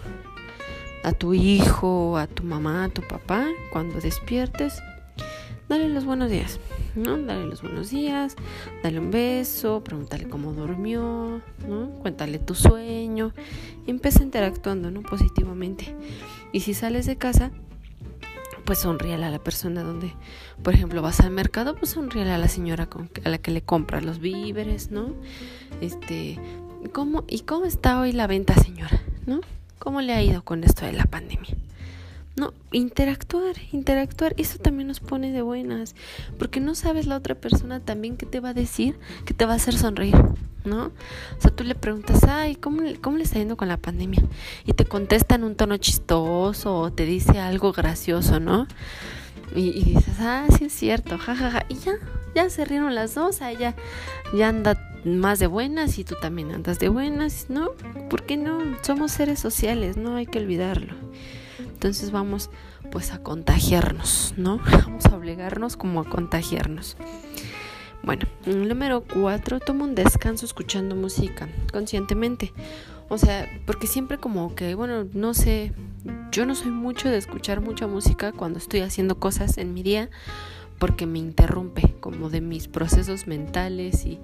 a 1.03 1.13
tu 1.13 1.33
hijo, 1.33 2.17
a 2.17 2.27
tu 2.27 2.43
mamá, 2.43 2.85
a 2.85 2.89
tu 2.89 3.01
papá, 3.01 3.47
cuando 3.71 4.01
despiertes, 4.01 4.81
dale 5.69 5.87
los 5.87 6.03
buenos 6.03 6.31
días, 6.31 6.59
¿no? 6.95 7.17
Dale 7.17 7.45
los 7.45 7.61
buenos 7.61 7.91
días, 7.91 8.35
dale 8.83 8.99
un 8.99 9.11
beso, 9.11 9.83
pregúntale 9.83 10.27
cómo 10.27 10.51
durmió, 10.51 11.41
¿no? 11.67 11.89
Cuéntale 12.01 12.39
tu 12.39 12.55
sueño, 12.55 13.31
empieza 13.85 14.23
interactuando, 14.23 14.89
¿no? 14.89 15.01
Positivamente. 15.03 15.95
Y 16.51 16.61
si 16.61 16.73
sales 16.73 17.05
de 17.05 17.17
casa, 17.17 17.51
pues 18.65 18.79
sonríale 18.79 19.25
a 19.25 19.29
la 19.29 19.39
persona 19.39 19.83
donde, 19.83 20.13
por 20.63 20.73
ejemplo, 20.73 21.03
vas 21.03 21.19
al 21.19 21.31
mercado, 21.31 21.75
pues 21.75 21.91
sonríale 21.91 22.31
a 22.31 22.39
la 22.39 22.47
señora 22.47 22.87
con, 22.87 23.09
a 23.23 23.29
la 23.29 23.37
que 23.37 23.51
le 23.51 23.61
compras 23.61 24.03
los 24.03 24.19
víveres, 24.19 24.89
¿no? 24.89 25.13
Este, 25.81 26.39
¿cómo, 26.91 27.23
¿y 27.27 27.41
cómo 27.41 27.65
está 27.65 28.01
hoy 28.01 28.11
la 28.11 28.25
venta, 28.25 28.55
señora? 28.55 29.01
¿No? 29.27 29.41
¿Cómo 29.77 30.01
le 30.01 30.13
ha 30.13 30.21
ido 30.23 30.43
con 30.43 30.63
esto 30.63 30.85
de 30.85 30.93
la 30.93 31.05
pandemia? 31.05 31.55
No, 32.39 32.53
interactuar, 32.71 33.57
interactuar, 33.73 34.33
eso 34.37 34.59
también 34.59 34.87
nos 34.87 35.01
pone 35.01 35.33
de 35.33 35.41
buenas, 35.41 35.93
porque 36.37 36.61
no 36.61 36.73
sabes 36.73 37.05
la 37.05 37.17
otra 37.17 37.35
persona 37.35 37.81
también 37.81 38.15
qué 38.15 38.25
te 38.25 38.39
va 38.39 38.49
a 38.49 38.53
decir, 38.53 38.97
que 39.25 39.33
te 39.33 39.45
va 39.45 39.51
a 39.51 39.55
hacer 39.57 39.77
sonreír, 39.77 40.15
¿no? 40.63 40.85
O 40.85 41.41
sea, 41.41 41.51
tú 41.51 41.65
le 41.65 41.75
preguntas, 41.75 42.23
ay, 42.23 42.55
¿cómo, 42.55 42.81
cómo 43.01 43.17
le 43.17 43.23
está 43.23 43.39
yendo 43.39 43.57
con 43.57 43.67
la 43.67 43.75
pandemia? 43.75 44.23
Y 44.65 44.71
te 44.71 44.85
contesta 44.85 45.35
en 45.35 45.43
un 45.43 45.55
tono 45.55 45.75
chistoso 45.75 46.79
o 46.79 46.93
te 46.93 47.03
dice 47.03 47.39
algo 47.39 47.73
gracioso, 47.73 48.39
¿no? 48.39 48.67
Y, 49.53 49.83
dices, 49.83 50.15
ah, 50.21 50.45
sí 50.57 50.63
es 50.63 50.73
cierto, 50.73 51.17
jajaja, 51.17 51.51
ja, 51.51 51.59
ja. 51.59 51.65
y 51.67 51.75
ya, 51.75 51.91
ya 52.35 52.49
se 52.49 52.63
rieron 52.63 52.95
las 52.95 53.15
dos, 53.15 53.41
a 53.41 53.51
ella 53.51 53.75
ya 54.33 54.47
anda 54.47 54.77
más 55.03 55.39
de 55.39 55.47
buenas 55.47 55.99
y 55.99 56.05
tú 56.05 56.15
también 56.21 56.53
andas 56.53 56.79
de 56.79 56.87
buenas, 56.87 57.47
¿no? 57.49 57.71
¿Por 58.09 58.23
qué 58.23 58.37
no? 58.37 58.59
Somos 58.81 59.11
seres 59.11 59.39
sociales, 59.41 59.97
no 59.97 60.15
hay 60.15 60.25
que 60.25 60.39
olvidarlo. 60.39 60.93
Entonces 61.79 62.11
vamos 62.11 62.49
pues 62.91 63.13
a 63.13 63.23
contagiarnos, 63.23 64.33
¿no? 64.35 64.57
Vamos 64.85 65.05
a 65.05 65.15
obligarnos 65.15 65.77
como 65.77 66.01
a 66.01 66.03
contagiarnos. 66.03 66.97
Bueno, 68.03 68.25
número 68.45 69.05
cuatro, 69.05 69.61
toma 69.61 69.85
un 69.85 69.95
descanso 69.95 70.45
escuchando 70.45 70.97
música 70.97 71.47
conscientemente. 71.71 72.51
O 73.07 73.17
sea, 73.17 73.47
porque 73.65 73.87
siempre 73.87 74.17
como 74.17 74.55
que, 74.55 74.75
bueno, 74.75 75.07
no 75.13 75.33
sé, 75.33 75.71
yo 76.33 76.45
no 76.45 76.53
soy 76.53 76.71
mucho 76.71 77.07
de 77.07 77.15
escuchar 77.15 77.61
mucha 77.61 77.87
música 77.87 78.33
cuando 78.33 78.59
estoy 78.59 78.81
haciendo 78.81 79.17
cosas 79.17 79.57
en 79.57 79.73
mi 79.73 79.81
día 79.81 80.09
porque 80.79 81.05
me 81.05 81.19
interrumpe 81.19 81.95
como 81.99 82.29
de 82.29 82.41
mis 82.41 82.67
procesos 82.67 83.27
mentales 83.27 84.05
y 84.05 84.19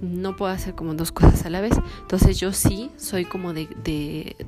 no 0.00 0.36
puedo 0.36 0.52
hacer 0.52 0.74
como 0.74 0.94
dos 0.94 1.12
cosas 1.12 1.46
a 1.46 1.50
la 1.50 1.60
vez. 1.60 1.74
Entonces 2.02 2.38
yo 2.38 2.52
sí 2.52 2.90
soy 2.96 3.24
como 3.24 3.52
de, 3.52 3.68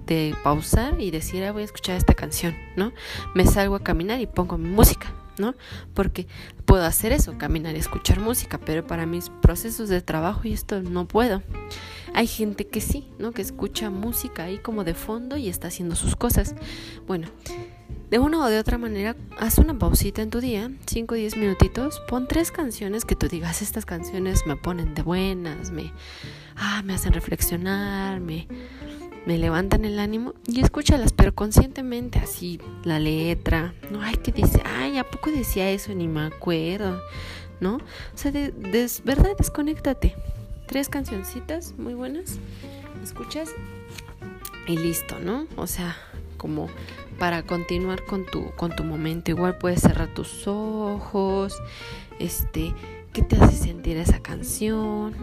de, 0.06 0.36
pausar 0.42 1.00
y 1.00 1.10
decir, 1.10 1.44
ah, 1.44 1.52
voy 1.52 1.62
a 1.62 1.64
escuchar 1.64 1.96
esta 1.96 2.14
canción, 2.14 2.54
¿no? 2.76 2.92
Me 3.34 3.46
salgo 3.46 3.74
a 3.74 3.82
caminar 3.82 4.20
y 4.20 4.26
pongo 4.26 4.58
mi 4.58 4.68
música, 4.68 5.12
¿no? 5.38 5.54
Porque 5.94 6.26
puedo 6.64 6.84
hacer 6.84 7.12
eso, 7.12 7.38
caminar 7.38 7.74
y 7.76 7.78
escuchar 7.78 8.20
música, 8.20 8.58
pero 8.58 8.86
para 8.86 9.06
mis 9.06 9.30
procesos 9.30 9.88
de 9.88 10.02
trabajo 10.02 10.42
y 10.44 10.52
esto 10.52 10.82
no 10.82 11.06
puedo. 11.08 11.42
Hay 12.14 12.26
gente 12.26 12.66
que 12.66 12.80
sí, 12.80 13.08
¿no? 13.18 13.32
Que 13.32 13.42
escucha 13.42 13.90
música 13.90 14.44
ahí 14.44 14.58
como 14.58 14.84
de 14.84 14.94
fondo 14.94 15.36
y 15.36 15.48
está 15.48 15.68
haciendo 15.68 15.94
sus 15.94 16.16
cosas. 16.16 16.54
Bueno, 17.06 17.28
de 18.10 18.18
una 18.18 18.42
o 18.42 18.48
de 18.48 18.58
otra 18.58 18.78
manera, 18.78 19.16
haz 19.38 19.58
una 19.58 19.78
pausita 19.78 20.22
en 20.22 20.30
tu 20.30 20.40
día, 20.40 20.70
5 20.86 21.14
o 21.14 21.16
10 21.16 21.36
minutitos, 21.36 22.00
pon 22.08 22.26
tres 22.26 22.50
canciones 22.50 23.04
que 23.04 23.14
tú 23.14 23.28
digas, 23.28 23.60
estas 23.60 23.84
canciones 23.84 24.46
me 24.46 24.56
ponen 24.56 24.94
de 24.94 25.02
buenas, 25.02 25.70
me, 25.70 25.92
ah, 26.56 26.82
me 26.84 26.94
hacen 26.94 27.12
reflexionar, 27.12 28.20
me, 28.20 28.48
me 29.26 29.36
levantan 29.36 29.84
el 29.84 29.98
ánimo 29.98 30.34
y 30.46 30.60
escúchalas, 30.60 31.12
pero 31.12 31.34
conscientemente, 31.34 32.18
así, 32.18 32.60
la 32.84 32.98
letra, 32.98 33.74
no, 33.90 34.00
hay 34.00 34.16
que 34.16 34.32
dice, 34.32 34.62
ay, 34.64 34.96
¿a 34.96 35.04
poco 35.04 35.30
decía 35.30 35.70
eso? 35.70 35.94
Ni 35.94 36.08
me 36.08 36.22
acuerdo, 36.22 37.02
¿no? 37.60 37.74
O 37.76 38.16
sea, 38.16 38.30
de, 38.30 38.52
de 38.52 38.90
verdad, 39.04 39.32
desconéctate. 39.36 40.14
Tres 40.66 40.88
cancioncitas 40.88 41.74
muy 41.78 41.94
buenas, 41.94 42.38
escuchas 43.02 43.50
y 44.66 44.76
listo, 44.76 45.18
¿no? 45.18 45.46
O 45.56 45.66
sea, 45.66 45.96
como 46.38 46.68
para 47.18 47.42
continuar 47.42 48.04
con 48.04 48.24
tu, 48.24 48.50
con 48.52 48.74
tu 48.74 48.84
momento. 48.84 49.30
Igual 49.30 49.58
puedes 49.58 49.80
cerrar 49.80 50.14
tus 50.14 50.46
ojos, 50.46 51.60
este, 52.18 52.74
qué 53.12 53.22
te 53.22 53.36
hace 53.36 53.56
sentir 53.56 53.96
esa 53.96 54.20
canción 54.20 55.14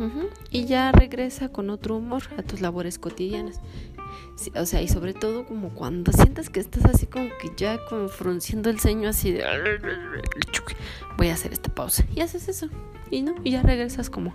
y 0.52 0.66
ya 0.66 0.92
regresa 0.92 1.50
con 1.50 1.70
otro 1.70 1.98
humor 1.98 2.24
a 2.38 2.44
tus 2.44 2.62
labores 2.62 3.00
cotidianas. 3.00 3.62
o 4.56 4.66
sea, 4.66 4.82
y 4.82 4.88
sobre 4.88 5.14
todo 5.14 5.46
como 5.46 5.70
cuando 5.70 6.12
sientas 6.12 6.50
que 6.50 6.60
estás 6.60 6.86
así 6.86 7.06
como 7.06 7.30
que 7.42 7.52
ya 7.56 7.80
como 7.90 8.10
frunciendo 8.10 8.70
el 8.70 8.80
ceño 8.80 9.10
así 9.10 9.32
de 9.32 9.44
voy 11.18 11.30
a 11.30 11.34
hacer 11.34 11.54
esta 11.54 11.74
pausa 11.74 12.06
y 12.14 12.20
haces 12.20 12.50
eso 12.50 12.68
y 13.10 13.22
no 13.22 13.36
y 13.44 13.52
ya 13.52 13.62
regresas 13.62 14.10
como 14.10 14.34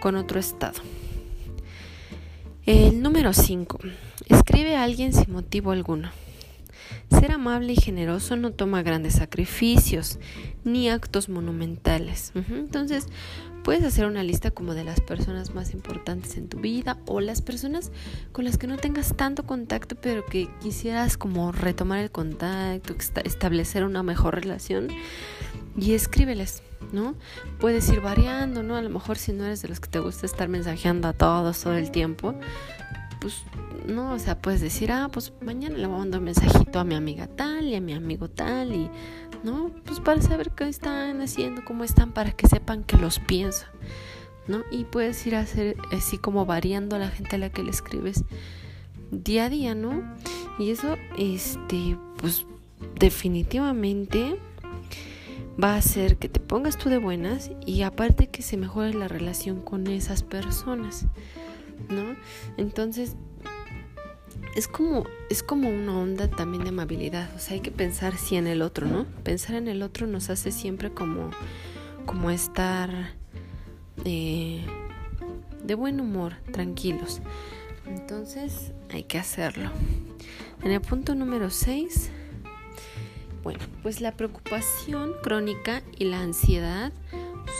con 0.00 0.16
otro 0.16 0.38
estado. 0.38 0.80
El 2.66 3.02
número 3.02 3.34
5. 3.34 3.78
Escribe 4.26 4.76
a 4.76 4.84
alguien 4.84 5.12
sin 5.12 5.30
motivo 5.34 5.70
alguno. 5.70 6.08
Ser 7.10 7.32
amable 7.32 7.74
y 7.74 7.76
generoso 7.76 8.36
no 8.36 8.52
toma 8.52 8.82
grandes 8.82 9.16
sacrificios 9.16 10.18
ni 10.64 10.88
actos 10.88 11.28
monumentales. 11.28 12.32
Entonces, 12.34 13.08
puedes 13.64 13.84
hacer 13.84 14.06
una 14.06 14.22
lista 14.22 14.50
como 14.50 14.72
de 14.72 14.84
las 14.84 15.02
personas 15.02 15.54
más 15.54 15.74
importantes 15.74 16.38
en 16.38 16.48
tu 16.48 16.58
vida 16.58 16.96
o 17.04 17.20
las 17.20 17.42
personas 17.42 17.92
con 18.32 18.46
las 18.46 18.56
que 18.56 18.66
no 18.66 18.78
tengas 18.78 19.14
tanto 19.14 19.44
contacto, 19.44 19.94
pero 19.96 20.24
que 20.24 20.48
quisieras 20.62 21.18
como 21.18 21.52
retomar 21.52 21.98
el 21.98 22.10
contacto, 22.10 22.94
establecer 23.24 23.84
una 23.84 24.02
mejor 24.02 24.36
relación 24.36 24.88
y 25.76 25.94
escríbeles, 25.94 26.62
¿no? 26.92 27.14
Puedes 27.58 27.88
ir 27.90 28.00
variando, 28.00 28.62
¿no? 28.62 28.76
A 28.76 28.82
lo 28.82 28.90
mejor 28.90 29.18
si 29.18 29.32
no 29.32 29.44
eres 29.44 29.62
de 29.62 29.68
los 29.68 29.80
que 29.80 29.88
te 29.88 29.98
gusta 29.98 30.26
estar 30.26 30.48
mensajeando 30.48 31.08
a 31.08 31.12
todos 31.12 31.60
todo 31.60 31.74
el 31.74 31.90
tiempo, 31.90 32.34
pues 33.20 33.42
no, 33.86 34.12
o 34.12 34.18
sea, 34.18 34.40
puedes 34.40 34.60
decir, 34.60 34.92
ah, 34.92 35.08
pues 35.12 35.32
mañana 35.40 35.76
le 35.76 35.86
voy 35.86 35.96
a 35.96 35.98
mandar 36.00 36.20
un 36.20 36.26
mensajito 36.26 36.78
a 36.78 36.84
mi 36.84 36.94
amiga 36.94 37.26
tal 37.26 37.66
y 37.66 37.74
a 37.74 37.80
mi 37.80 37.92
amigo 37.92 38.28
tal 38.28 38.74
y, 38.74 38.90
¿no? 39.42 39.70
Pues 39.84 40.00
para 40.00 40.20
saber 40.22 40.50
qué 40.52 40.68
están 40.68 41.20
haciendo, 41.20 41.64
cómo 41.64 41.84
están, 41.84 42.12
para 42.12 42.32
que 42.32 42.48
sepan 42.48 42.84
que 42.84 42.96
los 42.96 43.18
pienso, 43.18 43.66
¿no? 44.46 44.62
Y 44.70 44.84
puedes 44.84 45.26
ir 45.26 45.36
a 45.36 45.40
hacer 45.40 45.76
así 45.92 46.18
como 46.18 46.46
variando 46.46 46.96
a 46.96 46.98
la 46.98 47.08
gente 47.08 47.36
a 47.36 47.38
la 47.38 47.50
que 47.50 47.62
le 47.62 47.70
escribes 47.70 48.24
día 49.10 49.46
a 49.46 49.48
día, 49.50 49.74
¿no? 49.74 50.02
Y 50.58 50.70
eso, 50.70 50.96
este, 51.18 51.96
pues 52.18 52.46
definitivamente 52.98 54.38
va 55.62 55.74
a 55.74 55.78
hacer 55.78 56.16
que 56.16 56.28
te 56.28 56.40
pongas 56.40 56.78
tú 56.78 56.88
de 56.88 56.98
buenas 56.98 57.50
y 57.64 57.82
aparte 57.82 58.28
que 58.28 58.42
se 58.42 58.56
mejore 58.56 58.94
la 58.94 59.08
relación 59.08 59.60
con 59.60 59.86
esas 59.86 60.22
personas. 60.22 61.06
¿no? 61.88 62.16
Entonces, 62.56 63.16
es 64.56 64.68
como, 64.68 65.04
es 65.30 65.42
como 65.42 65.68
una 65.68 65.98
onda 65.98 66.28
también 66.28 66.62
de 66.62 66.70
amabilidad, 66.70 67.28
o 67.34 67.38
sea, 67.38 67.54
hay 67.54 67.60
que 67.60 67.70
pensar 67.70 68.16
sí 68.16 68.36
en 68.36 68.46
el 68.46 68.62
otro, 68.62 68.86
¿no? 68.86 69.04
Pensar 69.24 69.56
en 69.56 69.68
el 69.68 69.82
otro 69.82 70.06
nos 70.06 70.30
hace 70.30 70.52
siempre 70.52 70.92
como, 70.92 71.30
como 72.06 72.30
estar 72.30 73.12
eh, 74.04 74.64
de 75.62 75.74
buen 75.74 76.00
humor, 76.00 76.34
tranquilos. 76.52 77.20
Entonces, 77.86 78.72
hay 78.90 79.04
que 79.04 79.18
hacerlo. 79.18 79.70
En 80.62 80.70
el 80.70 80.80
punto 80.80 81.14
número 81.14 81.50
6, 81.50 82.10
bueno, 83.44 83.60
pues 83.82 84.00
la 84.00 84.12
preocupación 84.12 85.12
crónica 85.22 85.82
y 85.98 86.06
la 86.06 86.20
ansiedad 86.20 86.92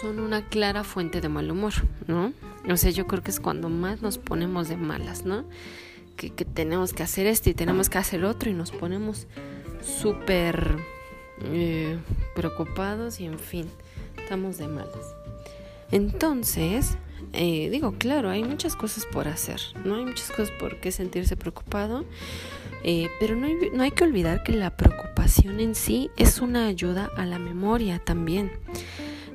son 0.01 0.19
una 0.19 0.49
clara 0.49 0.83
fuente 0.83 1.21
de 1.21 1.29
mal 1.29 1.51
humor, 1.51 1.75
¿no? 2.07 2.33
O 2.69 2.77
sea, 2.79 2.91
yo 2.91 3.07
creo 3.07 3.23
que 3.23 3.31
es 3.31 3.39
cuando 3.39 3.69
más 3.69 4.01
nos 4.01 4.17
ponemos 4.17 4.69
de 4.69 4.77
malas, 4.77 5.25
¿no? 5.27 5.45
Que, 6.17 6.31
tenemos 6.31 6.95
que 6.95 7.03
hacer 7.03 7.27
esto 7.27 7.51
y 7.51 7.55
tenemos 7.55 7.91
que 7.91 7.99
hacer 7.99 8.25
otro 8.25 8.51
y 8.51 8.55
nos 8.55 8.71
ponemos 8.71 9.27
súper 9.83 10.79
eh, 11.43 11.99
preocupados 12.35 13.21
y 13.21 13.27
en 13.27 13.39
fin, 13.39 13.67
estamos 14.17 14.57
de 14.57 14.69
malas. 14.69 15.15
Entonces, 15.93 16.97
eh, 17.35 17.69
digo, 17.71 17.95
claro, 17.99 18.31
hay 18.31 18.43
muchas 18.43 18.75
cosas 18.75 19.05
por 19.05 19.29
hacer, 19.29 19.61
¿no? 19.85 19.97
Hay 19.97 20.05
muchas 20.07 20.31
cosas 20.31 20.51
por 20.53 20.81
qué 20.81 20.93
sentirse 20.93 21.37
preocupado, 21.37 22.05
eh, 22.85 23.09
pero 23.19 23.35
no 23.35 23.47
hay, 23.47 23.55
no 23.73 23.83
hay 23.83 23.91
que 23.91 24.05
olvidar 24.05 24.43
que 24.43 24.53
la 24.53 24.77
preocupación 24.77 25.61
en 25.61 25.75
sí 25.75 26.11
es 26.17 26.41
una 26.41 26.67
ayuda 26.67 27.11
a 27.17 27.27
la 27.27 27.39
memoria 27.39 27.99
también. 27.99 28.53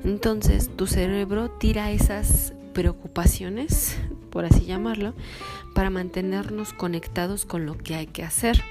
Entonces, 0.04 0.70
tu 0.76 0.86
cerebro 0.86 1.50
tira 1.50 1.90
esas 1.90 2.54
preocupaciones, 2.72 3.96
por 4.30 4.44
así 4.44 4.64
llamarlo, 4.64 5.14
para 5.74 5.90
mantenernos 5.90 6.72
conectados 6.72 7.44
con 7.44 7.66
lo 7.66 7.76
que 7.76 7.94
hay 7.94 8.06
que 8.06 8.22
hacer. 8.22 8.62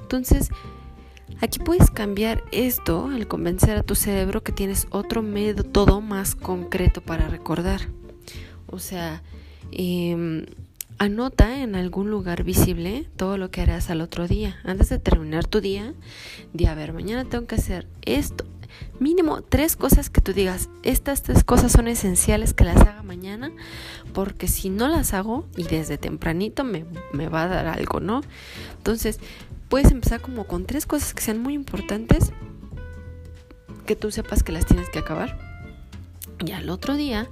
Entonces, 0.00 0.50
aquí 1.40 1.58
puedes 1.58 1.90
cambiar 1.90 2.42
esto 2.52 3.06
al 3.06 3.28
convencer 3.28 3.76
a 3.76 3.82
tu 3.82 3.94
cerebro 3.94 4.42
que 4.42 4.52
tienes 4.52 4.86
otro 4.90 5.22
método 5.22 6.00
más 6.00 6.34
concreto 6.34 7.00
para 7.00 7.28
recordar. 7.28 7.82
O 8.66 8.78
sea, 8.78 9.22
em, 9.70 10.46
anota 10.98 11.60
en 11.60 11.74
algún 11.74 12.10
lugar 12.10 12.44
visible 12.44 13.08
todo 13.16 13.38
lo 13.38 13.50
que 13.50 13.60
harás 13.60 13.90
al 13.90 14.00
otro 14.00 14.28
día. 14.28 14.56
Antes 14.64 14.88
de 14.88 14.98
terminar 14.98 15.46
tu 15.46 15.60
día, 15.60 15.94
di 16.52 16.66
a 16.66 16.74
ver, 16.74 16.92
mañana 16.92 17.24
tengo 17.24 17.46
que 17.46 17.56
hacer 17.56 17.86
esto, 18.02 18.44
mínimo 19.00 19.42
tres 19.42 19.76
cosas 19.76 20.10
que 20.10 20.20
tú 20.20 20.32
digas, 20.32 20.68
estas 20.82 21.22
tres 21.22 21.44
cosas 21.44 21.72
son 21.72 21.88
esenciales 21.88 22.54
que 22.54 22.64
las 22.64 22.80
haga 22.80 23.02
mañana, 23.02 23.50
porque 24.12 24.48
si 24.48 24.70
no 24.70 24.88
las 24.88 25.14
hago 25.14 25.46
y 25.56 25.64
desde 25.64 25.98
tempranito 25.98 26.64
me, 26.64 26.84
me 27.12 27.28
va 27.28 27.44
a 27.44 27.48
dar 27.48 27.66
algo, 27.66 28.00
¿no? 28.00 28.22
Entonces, 28.76 29.20
puedes 29.68 29.90
empezar 29.90 30.20
como 30.20 30.46
con 30.46 30.66
tres 30.66 30.86
cosas 30.86 31.14
que 31.14 31.22
sean 31.22 31.40
muy 31.40 31.54
importantes, 31.54 32.32
que 33.86 33.96
tú 33.96 34.10
sepas 34.10 34.42
que 34.42 34.52
las 34.52 34.66
tienes 34.66 34.88
que 34.88 34.98
acabar. 35.00 35.38
Y 36.44 36.52
al 36.52 36.68
otro 36.68 36.94
día 36.94 37.28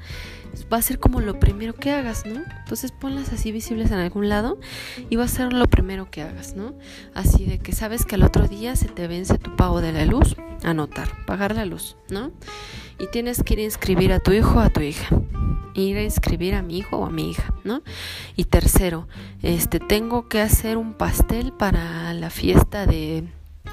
va 0.73 0.79
a 0.79 0.83
ser 0.83 0.99
como 0.99 1.21
lo 1.21 1.39
primero 1.39 1.75
que 1.75 1.91
hagas, 1.91 2.25
¿no? 2.27 2.43
Entonces 2.61 2.93
ponlas 2.93 3.33
así 3.33 3.53
visibles 3.53 3.91
en 3.91 3.99
algún 3.99 4.29
lado 4.29 4.59
y 5.11 5.17
va 5.17 5.25
a 5.25 5.29
ser 5.29 5.53
lo 5.53 5.67
primero 5.67 6.11
que 6.11 6.23
hagas, 6.23 6.55
¿no? 6.55 6.75
Así 7.15 7.45
de 7.45 7.59
que 7.59 7.73
sabes 7.73 8.05
que 8.05 8.15
al 8.15 8.23
otro 8.23 8.49
día 8.49 8.77
se 8.77 8.89
te 8.89 9.07
vence 9.09 9.39
tu 9.39 9.55
pago 9.57 9.81
de 9.81 9.93
la 9.93 10.05
luz, 10.05 10.37
anotar, 10.63 11.25
pagar 11.27 11.55
la 11.55 11.65
luz, 11.65 11.97
¿no? 12.11 12.33
Y 12.99 13.07
tienes 13.09 13.43
que 13.43 13.55
ir 13.55 13.61
a 13.61 13.65
inscribir 13.65 14.13
a 14.13 14.21
tu 14.21 14.33
hijo 14.33 14.59
o 14.59 14.61
a 14.61 14.71
tu 14.71 14.81
hija. 14.81 15.17
Ir 15.75 15.97
a 15.97 16.03
inscribir 16.03 16.55
a 16.55 16.63
mi 16.63 16.79
hijo 16.79 16.99
o 16.99 17.07
a 17.07 17.11
mi 17.11 17.31
hija, 17.31 17.55
¿no? 17.65 17.83
Y 18.37 18.45
tercero, 18.45 19.09
este, 19.43 19.81
tengo 19.81 20.29
que 20.29 20.41
hacer 20.41 20.77
un 20.77 20.93
pastel 20.93 21.53
para 21.53 22.13
la 22.13 22.29
fiesta 22.29 22.87
de, 22.87 23.25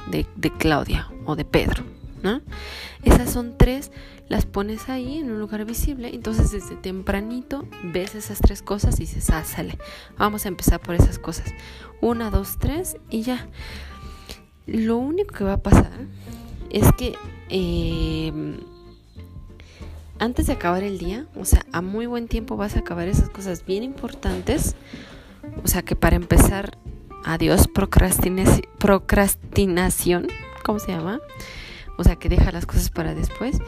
de, 0.10 0.26
de 0.38 0.52
Claudia 0.52 1.10
o 1.26 1.36
de 1.36 1.44
Pedro, 1.44 1.84
Esas 3.04 3.32
son 3.32 3.58
tres 3.58 3.92
las 4.28 4.46
pones 4.46 4.90
ahí 4.90 5.18
en 5.18 5.32
un 5.32 5.40
lugar 5.40 5.66
visible. 5.66 6.12
Entonces 6.14 6.52
desde 6.52 6.76
tempranito 6.76 7.66
ves 7.84 8.16
esas 8.16 8.40
tres 8.40 8.62
cosas 8.62 9.00
y 9.00 9.04
dices, 9.04 9.30
ah, 9.32 9.44
sale, 9.44 9.78
vamos 10.18 10.46
a 10.46 10.50
empezar 10.50 10.80
por 10.80 10.96
esas 10.96 11.20
cosas. 11.20 11.54
Una, 12.02 12.30
dos, 12.30 12.58
tres 12.60 12.98
y 13.10 13.24
ya. 13.24 13.48
Lo 14.68 14.98
único 14.98 15.34
que 15.34 15.44
va 15.44 15.54
a 15.54 15.64
pasar 15.64 15.92
es 16.70 16.92
que 16.94 17.16
em, 17.50 18.58
antes 20.20 20.48
de 20.48 20.54
acabar 20.54 20.84
el 20.84 21.00
día, 21.00 21.26
o 21.36 21.46
sea, 21.46 21.66
a 21.72 21.82
muy 21.82 22.06
buen 22.06 22.28
tiempo 22.28 22.56
vas 22.56 22.76
a 22.76 22.80
acabar 22.80 23.08
esas 23.08 23.30
cosas 23.30 23.66
bien 23.66 23.84
importantes. 23.84 24.76
O 25.64 25.68
sea 25.68 25.82
que 25.82 25.96
para 25.96 26.18
empezar, 26.18 26.78
adiós 27.26 27.68
procrastinación, 27.68 30.28
¿cómo 30.64 30.78
se 30.78 30.92
llama? 30.92 31.20
O 32.00 32.04
sea 32.06 32.16
que 32.16 32.30
deja 32.30 32.54
las 32.54 32.66
cosas 32.66 32.90
para 32.90 33.14
después 33.14 33.60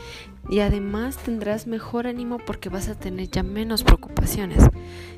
y 0.50 0.62
además 0.62 1.18
tendrás 1.18 1.68
mejor 1.68 2.08
ánimo 2.08 2.38
porque 2.38 2.70
vas 2.70 2.88
a 2.88 2.96
tener 2.96 3.30
ya 3.30 3.44
menos 3.44 3.84
preocupaciones. 3.84 4.64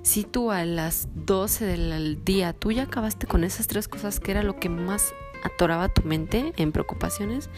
Si 0.02 0.24
tú 0.24 0.50
a 0.50 0.66
las 0.66 1.08
12 1.14 1.64
del 1.64 2.26
día 2.26 2.54
tú 2.54 2.72
ya 2.72 2.84
acabaste 2.84 3.28
con 3.28 3.44
esas 3.44 3.68
tres 3.68 3.88
cosas 3.88 4.20
que 4.20 4.32
era 4.32 4.42
lo 4.42 4.56
que 4.56 4.68
más 4.68 5.14
atoraba 5.44 5.90
tu 5.90 6.02
mente 6.02 6.54
en 6.58 6.72
preocupaciones, 6.72 7.52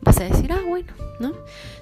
vas 0.00 0.20
a 0.20 0.24
decir, 0.24 0.52
ah, 0.52 0.62
bueno, 0.64 0.92
¿no? 1.18 1.32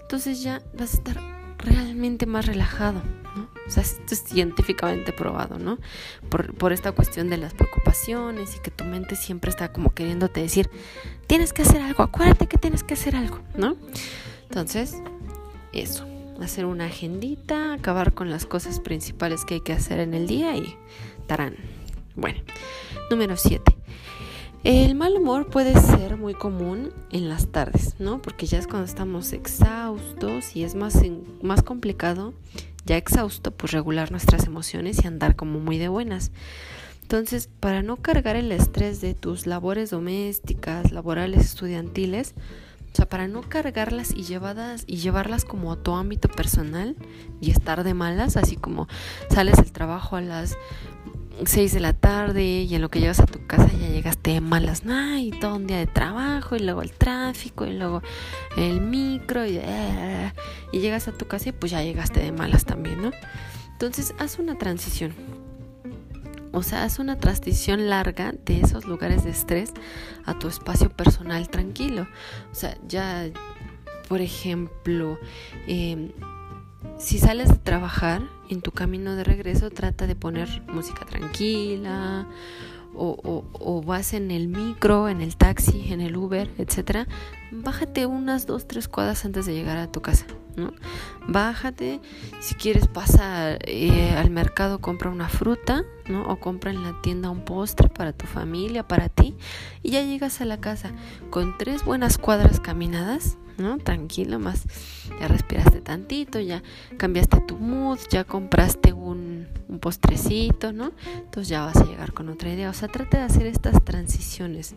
Entonces 0.00 0.42
ya 0.42 0.62
vas 0.73 0.95
a 0.95 0.97
estar 0.97 1.21
realmente 1.59 2.25
más 2.25 2.47
relajado, 2.47 3.02
¿no? 3.37 3.49
O 3.67 3.71
sea, 3.71 3.83
esto 3.83 4.15
es 4.15 4.25
científicamente 4.25 5.12
probado, 5.12 5.59
¿no? 5.59 5.79
Por, 6.29 6.73
esta 6.73 6.93
cuestión 6.93 7.31
de 7.31 7.37
las 7.37 7.55
preocupaciones 7.55 8.57
y 8.57 8.61
que 8.61 8.71
tu 8.71 8.85
mente 8.85 9.17
siempre 9.17 9.51
está 9.51 9.73
como 9.73 9.95
queriéndote 9.95 10.41
decir, 10.41 10.71
tienes 11.27 11.53
que 11.53 11.62
hacer 11.62 11.81
algo, 11.83 12.03
acuérdate 12.03 12.47
que 12.47 12.59
tienes 12.59 12.83
que 12.85 12.95
hacer 12.95 13.17
algo, 13.17 13.41
¿no? 13.57 13.77
Entonces, 14.45 14.97
eso, 15.73 16.07
hacer 16.41 16.65
una 16.65 16.87
agendita, 16.87 17.73
acabar 17.73 18.15
con 18.15 18.31
las 18.31 18.47
cosas 18.47 18.81
principales 18.81 19.45
que 19.45 19.55
hay 19.55 19.61
que 19.61 19.73
hacer 19.73 20.01
en 20.01 20.15
el 20.15 20.27
día 20.27 20.57
y 20.57 20.77
tarán. 21.27 21.57
Bueno, 22.15 22.41
número 23.11 23.37
7. 23.37 23.77
El 24.65 24.95
mal 24.95 25.17
humor 25.17 25.49
puede 25.49 25.77
ser 25.77 26.17
muy 26.17 26.35
común 26.35 26.93
en 27.11 27.29
las 27.29 27.49
tardes, 27.49 27.97
¿no? 27.99 28.23
Porque 28.23 28.47
ya 28.47 28.59
es 28.59 28.69
cuando 28.69 28.85
estamos 28.85 29.33
exhaustos 29.33 30.55
y 30.55 30.62
es 30.62 30.77
más, 30.77 31.01
más 31.43 31.65
complicado, 31.65 32.33
ya 32.85 32.97
exhausto, 32.97 33.51
pues 33.51 33.73
regular 33.73 34.11
nuestras 34.11 34.47
emociones 34.47 35.03
y 35.03 35.07
andar 35.07 35.37
como 35.37 35.61
muy 35.61 35.79
de 35.79 35.89
buenas. 35.89 36.33
Entonces, 37.03 37.49
para 37.61 37.83
no 37.83 37.97
cargar 37.97 38.37
el 38.37 38.51
estrés 38.53 39.01
de 39.01 39.15
tus 39.15 39.47
labores 39.47 39.91
domésticas, 39.91 40.93
laborales, 40.93 41.45
estudiantiles, 41.45 42.35
o 42.93 42.97
sea, 42.97 43.09
para 43.09 43.26
no 43.26 43.43
cargarlas 43.43 44.13
y, 44.13 44.25
llevadas, 44.25 44.85
y 44.87 44.97
llevarlas 44.97 45.45
como 45.45 45.73
a 45.73 45.83
tu 45.83 45.95
ámbito 45.95 46.28
personal 46.28 46.97
y 47.41 47.50
estar 47.50 47.85
de 47.85 47.95
malas, 47.95 48.37
así 48.37 48.56
como 48.56 48.87
sales 49.30 49.56
del 49.56 49.73
trabajo 49.73 50.17
a 50.17 50.21
las 50.21 50.56
6 51.45 51.73
de 51.73 51.80
la 51.80 51.92
tarde 51.92 52.45
y 52.45 52.75
en 52.75 52.82
lo 52.82 52.90
que 52.90 53.00
llegas 53.00 53.21
a 53.21 53.26
tu 53.26 53.47
casa 53.47 53.68
ya 53.68 53.88
llegaste 53.88 54.40
malas, 54.40 54.82
y 55.18 55.30
todo 55.30 55.56
un 55.56 55.66
día 55.66 55.78
de 55.78 55.86
trabajo 55.86 56.56
y 56.56 56.60
luego 56.60 56.82
el 56.82 56.92
tráfico 56.92 57.66
y 57.66 57.73
luego 57.73 58.02
el 58.56 58.80
micro 58.80 59.47
y, 59.47 59.60
y 60.73 60.78
llegas 60.80 61.08
a 61.08 61.12
tu 61.12 61.26
casa 61.26 61.50
y 61.50 61.52
pues 61.52 61.73
ya 61.73 61.82
llegaste 61.82 62.21
de 62.21 62.32
malas 62.32 62.64
también, 62.64 63.02
¿no? 63.02 63.10
Entonces 63.73 64.14
haz 64.18 64.38
una 64.38 64.56
transición 64.56 65.14
o 66.52 66.62
sea, 66.62 66.84
haz 66.84 66.99
una 66.99 67.18
transición 67.18 67.88
larga 67.88 68.34
de 68.45 68.60
esos 68.60 68.84
lugares 68.84 69.25
de 69.25 69.30
estrés 69.30 69.73
a 70.26 70.38
tu 70.38 70.49
espacio 70.49 70.90
personal 70.90 71.49
tranquilo. 71.49 72.06
O 72.50 72.54
sea, 72.54 72.76
ya, 72.86 73.30
por 74.08 74.21
ejemplo, 74.21 75.18
em, 75.66 76.12
si 76.99 77.18
sales 77.18 77.49
de 77.49 77.56
trabajar, 77.56 78.23
en 78.49 78.60
tu 78.60 78.71
camino 78.71 79.16
de 79.16 79.25
regreso 79.25 79.71
trata 79.71 80.06
de 80.06 80.14
poner 80.14 80.62
música 80.68 81.04
tranquila 81.04 82.26
o, 82.95 83.82
vas 83.84 84.12
en 84.12 84.30
el 84.30 84.49
micro, 84.49 85.08
en 85.08 85.21
el 85.21 85.36
taxi, 85.36 85.92
en 85.92 86.00
el 86.00 86.16
Uber, 86.16 86.50
etcétera, 86.58 87.06
bájate 87.50 88.06
unas 88.06 88.47
dos, 88.47 88.66
tres 88.66 88.88
cuadras 88.88 89.25
antes 89.25 89.47
de 89.47 89.54
llegar 89.54 89.78
a 89.78 89.90
tu 89.90 90.02
casa. 90.02 90.26
¿no? 90.56 90.73
Bájate, 91.26 92.00
si 92.40 92.54
quieres 92.54 92.86
pasa 92.86 93.56
eh, 93.64 94.14
al 94.16 94.30
mercado, 94.30 94.80
compra 94.80 95.08
una 95.08 95.28
fruta, 95.28 95.84
¿no? 96.08 96.25
O 96.28 96.38
compra 96.38 96.71
en 96.71 96.82
la 96.82 97.00
tienda 97.00 97.30
un 97.30 97.45
postre 97.45 97.88
para 97.88 98.12
tu 98.12 98.26
familia, 98.26 98.86
para 98.86 99.08
ti, 99.08 99.34
y 99.82 99.92
ya 99.92 100.02
llegas 100.02 100.42
a 100.42 100.45
la 100.45 100.60
casa 100.60 100.92
con 101.30 101.56
tres 101.56 101.84
buenas 101.84 102.18
cuadras 102.18 102.60
caminadas, 102.60 103.38
¿no? 103.58 103.78
Tranquilo, 103.78 104.38
más 104.38 104.65
ya 105.21 105.28
respiraste 105.28 105.80
tantito, 105.80 106.41
ya 106.41 106.62
cambiaste 106.97 107.41
tu 107.43 107.56
mood, 107.56 107.99
ya 108.10 108.25
compraste 108.25 108.93
un, 108.93 109.49
un, 109.69 109.78
postrecito, 109.78 110.73
¿no? 110.73 110.93
Entonces 111.15 111.49
ya 111.49 111.65
vas 111.65 111.76
a 111.76 111.84
llegar 111.84 112.12
con 112.12 112.28
otra 112.28 112.52
idea. 112.52 112.71
O 112.71 112.75
sea, 112.75 112.88
trata 112.88 113.19
de 113.19 113.25
hacer 113.25 113.47
estas 113.47 113.82
transiciones. 113.84 114.75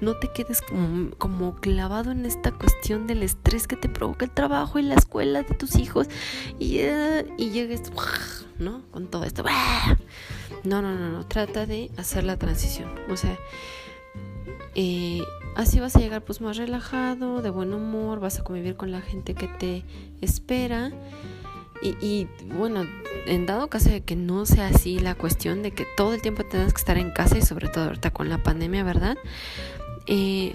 No 0.00 0.16
te 0.16 0.30
quedes 0.32 0.62
como, 1.18 1.56
clavado 1.56 2.12
en 2.12 2.26
esta 2.26 2.52
cuestión 2.52 3.06
del 3.06 3.22
estrés 3.22 3.66
que 3.66 3.76
te 3.76 3.88
provoca 3.88 4.24
el 4.24 4.30
trabajo 4.30 4.78
y 4.78 4.82
la 4.82 4.94
escuela 4.94 5.42
de 5.42 5.54
tus 5.54 5.76
hijos 5.76 6.08
y, 6.58 6.80
uh, 6.80 7.26
y 7.36 7.50
llegues, 7.50 7.82
¿no? 8.58 8.82
Con 8.90 9.08
todo 9.08 9.24
esto. 9.24 9.44
No, 10.64 10.80
no, 10.80 10.94
no, 10.94 11.10
no. 11.10 11.26
Trata 11.26 11.66
de 11.66 11.90
hacer 11.98 12.24
la 12.24 12.38
transición. 12.38 12.88
O 13.10 13.16
sea, 13.18 13.36
eh, 14.74 15.22
Así 15.56 15.80
vas 15.80 15.94
a 15.96 16.00
llegar 16.00 16.22
pues 16.22 16.40
más 16.40 16.56
relajado, 16.56 17.42
de 17.42 17.50
buen 17.50 17.72
humor, 17.72 18.20
vas 18.20 18.40
a 18.40 18.44
convivir 18.44 18.76
con 18.76 18.90
la 18.90 19.00
gente 19.00 19.34
que 19.34 19.46
te 19.46 19.84
espera. 20.20 20.90
Y, 21.82 22.28
bueno, 22.56 22.86
en 23.26 23.44
dado 23.44 23.68
caso 23.68 23.90
de 23.90 24.00
que 24.00 24.16
no 24.16 24.46
sea 24.46 24.68
así 24.68 24.98
la 24.98 25.14
cuestión 25.14 25.62
de 25.62 25.72
que 25.72 25.86
todo 25.98 26.14
el 26.14 26.22
tiempo 26.22 26.42
tengas 26.42 26.72
que 26.72 26.78
estar 26.78 26.96
en 26.96 27.10
casa 27.10 27.36
y 27.36 27.42
sobre 27.42 27.68
todo 27.68 27.84
ahorita 27.84 28.10
con 28.10 28.30
la 28.30 28.42
pandemia, 28.42 28.84
¿verdad? 28.84 29.18
Eh, 30.06 30.54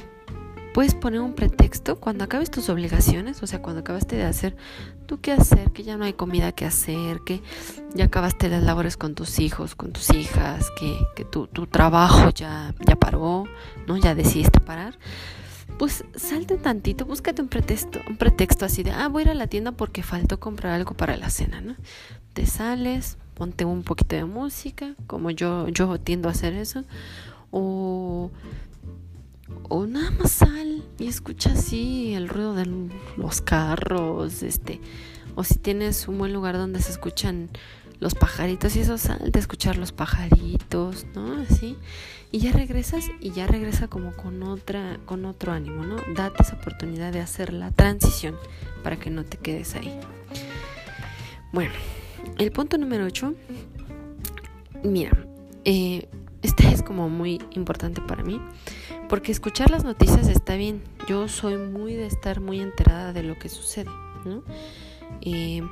puedes 0.80 0.96
poner 0.96 1.20
un 1.20 1.34
pretexto 1.34 2.00
cuando 2.00 2.24
acabes 2.24 2.50
tus 2.52 2.70
obligaciones, 2.70 3.44
o 3.44 3.48
sea, 3.48 3.62
cuando 3.62 3.82
acabaste 3.82 4.16
de 4.16 4.24
hacer 4.24 4.56
tu 5.08 5.20
qué 5.20 5.34
hacer, 5.34 5.72
que 5.72 5.84
ya 5.84 5.98
no 5.98 6.06
hay 6.06 6.14
comida 6.14 6.54
que 6.54 6.64
hacer, 6.64 7.20
que 7.26 7.42
ya 7.96 8.06
acabaste 8.06 8.48
las 8.48 8.64
labores 8.64 8.96
con 8.96 9.14
tus 9.14 9.40
hijos, 9.40 9.76
con 9.76 9.92
tus 9.92 10.10
hijas, 10.12 10.72
que, 10.80 10.98
que 11.18 11.26
tu, 11.26 11.48
tu, 11.48 11.68
trabajo 11.68 12.30
ya, 12.30 12.74
ya 12.88 12.96
paró, 12.96 13.44
¿no? 13.88 13.98
Ya 13.98 14.16
decidiste 14.16 14.62
parar. 14.62 14.98
Pues 15.78 16.06
salte 16.16 16.56
tantito, 16.56 17.04
búscate 17.04 17.42
un 17.42 17.50
pretexto, 17.50 18.00
un 18.08 18.16
pretexto 18.16 18.64
así 18.64 18.82
de, 18.82 18.92
ah, 18.92 19.10
voy 19.10 19.24
a 19.24 19.26
ir 19.26 19.32
a 19.32 19.34
la 19.34 19.48
tienda 19.48 19.74
porque 19.74 20.02
faltó 20.02 20.40
comprar 20.40 20.72
algo 20.72 20.94
para 20.94 21.18
la 21.18 21.30
cena, 21.30 21.60
¿no? 21.60 21.76
Te 22.32 22.46
sales, 22.46 23.18
ponte 23.34 23.66
un 23.66 23.84
poquito 23.84 24.16
de 24.16 24.24
música, 24.24 24.96
como 25.08 25.30
yo, 25.30 25.68
yo 25.68 26.00
tiendo 26.00 26.30
a 26.30 26.32
hacer 26.32 26.54
eso, 26.54 26.86
o 27.52 28.32
o 29.68 29.86
nada 29.86 30.12
más 30.12 30.32
sal 30.32 30.84
y 30.98 31.08
escucha 31.08 31.54
así 31.54 32.14
el 32.14 32.30
ruido 32.30 32.56
de 32.56 32.68
los 33.18 33.42
carros, 33.42 34.44
este, 34.44 34.82
o 35.36 35.44
si 35.44 35.56
tienes 35.56 36.08
un 36.08 36.18
buen 36.18 36.34
lugar 36.34 36.56
donde 36.58 36.82
se 36.82 36.92
escuchan 36.92 37.50
los 38.00 38.16
pajaritos 38.16 38.76
y 38.76 38.80
eso 38.80 38.98
sal 38.98 39.32
de 39.32 39.40
escuchar 39.40 39.78
los 39.78 39.92
pajaritos, 39.92 41.06
¿no? 41.14 41.42
Así. 41.42 41.78
Y 42.32 42.40
ya 42.40 42.52
regresas 42.52 43.06
y 43.20 43.32
ya 43.32 43.48
regresa 43.48 43.88
como 43.88 44.16
con 44.16 44.44
otra 44.44 45.00
con 45.06 45.26
otro 45.26 45.52
ánimo, 45.52 45.84
¿no? 45.84 45.98
Date 46.16 46.44
esa 46.44 46.56
oportunidad 46.56 47.12
de 47.12 47.20
hacer 47.20 47.52
la 47.52 47.72
transición 47.72 48.36
para 48.84 48.98
que 48.98 49.10
no 49.10 49.26
te 49.26 49.38
quedes 49.38 49.76
ahí. 49.76 50.00
Bueno, 51.52 51.74
el 52.38 52.52
punto 52.52 52.78
número 52.78 53.06
8 53.06 53.34
mira, 54.84 55.12
eh, 55.66 56.08
este 56.42 56.68
es 56.70 56.84
como 56.84 57.10
muy 57.10 57.42
importante 57.52 58.02
para 58.02 58.24
mí, 58.24 58.40
porque 59.10 59.32
escuchar 59.32 59.72
las 59.72 59.84
noticias 59.84 60.28
está 60.28 60.56
bien. 60.56 60.84
Yo 61.08 61.28
soy 61.28 61.58
muy 61.58 61.96
de 61.96 62.06
estar 62.06 62.40
muy 62.40 62.62
enterada 62.62 63.12
de 63.12 63.24
lo 63.24 63.38
que 63.38 63.50
sucede, 63.50 63.90
¿no? 64.24 64.44
Eh, 65.22 65.64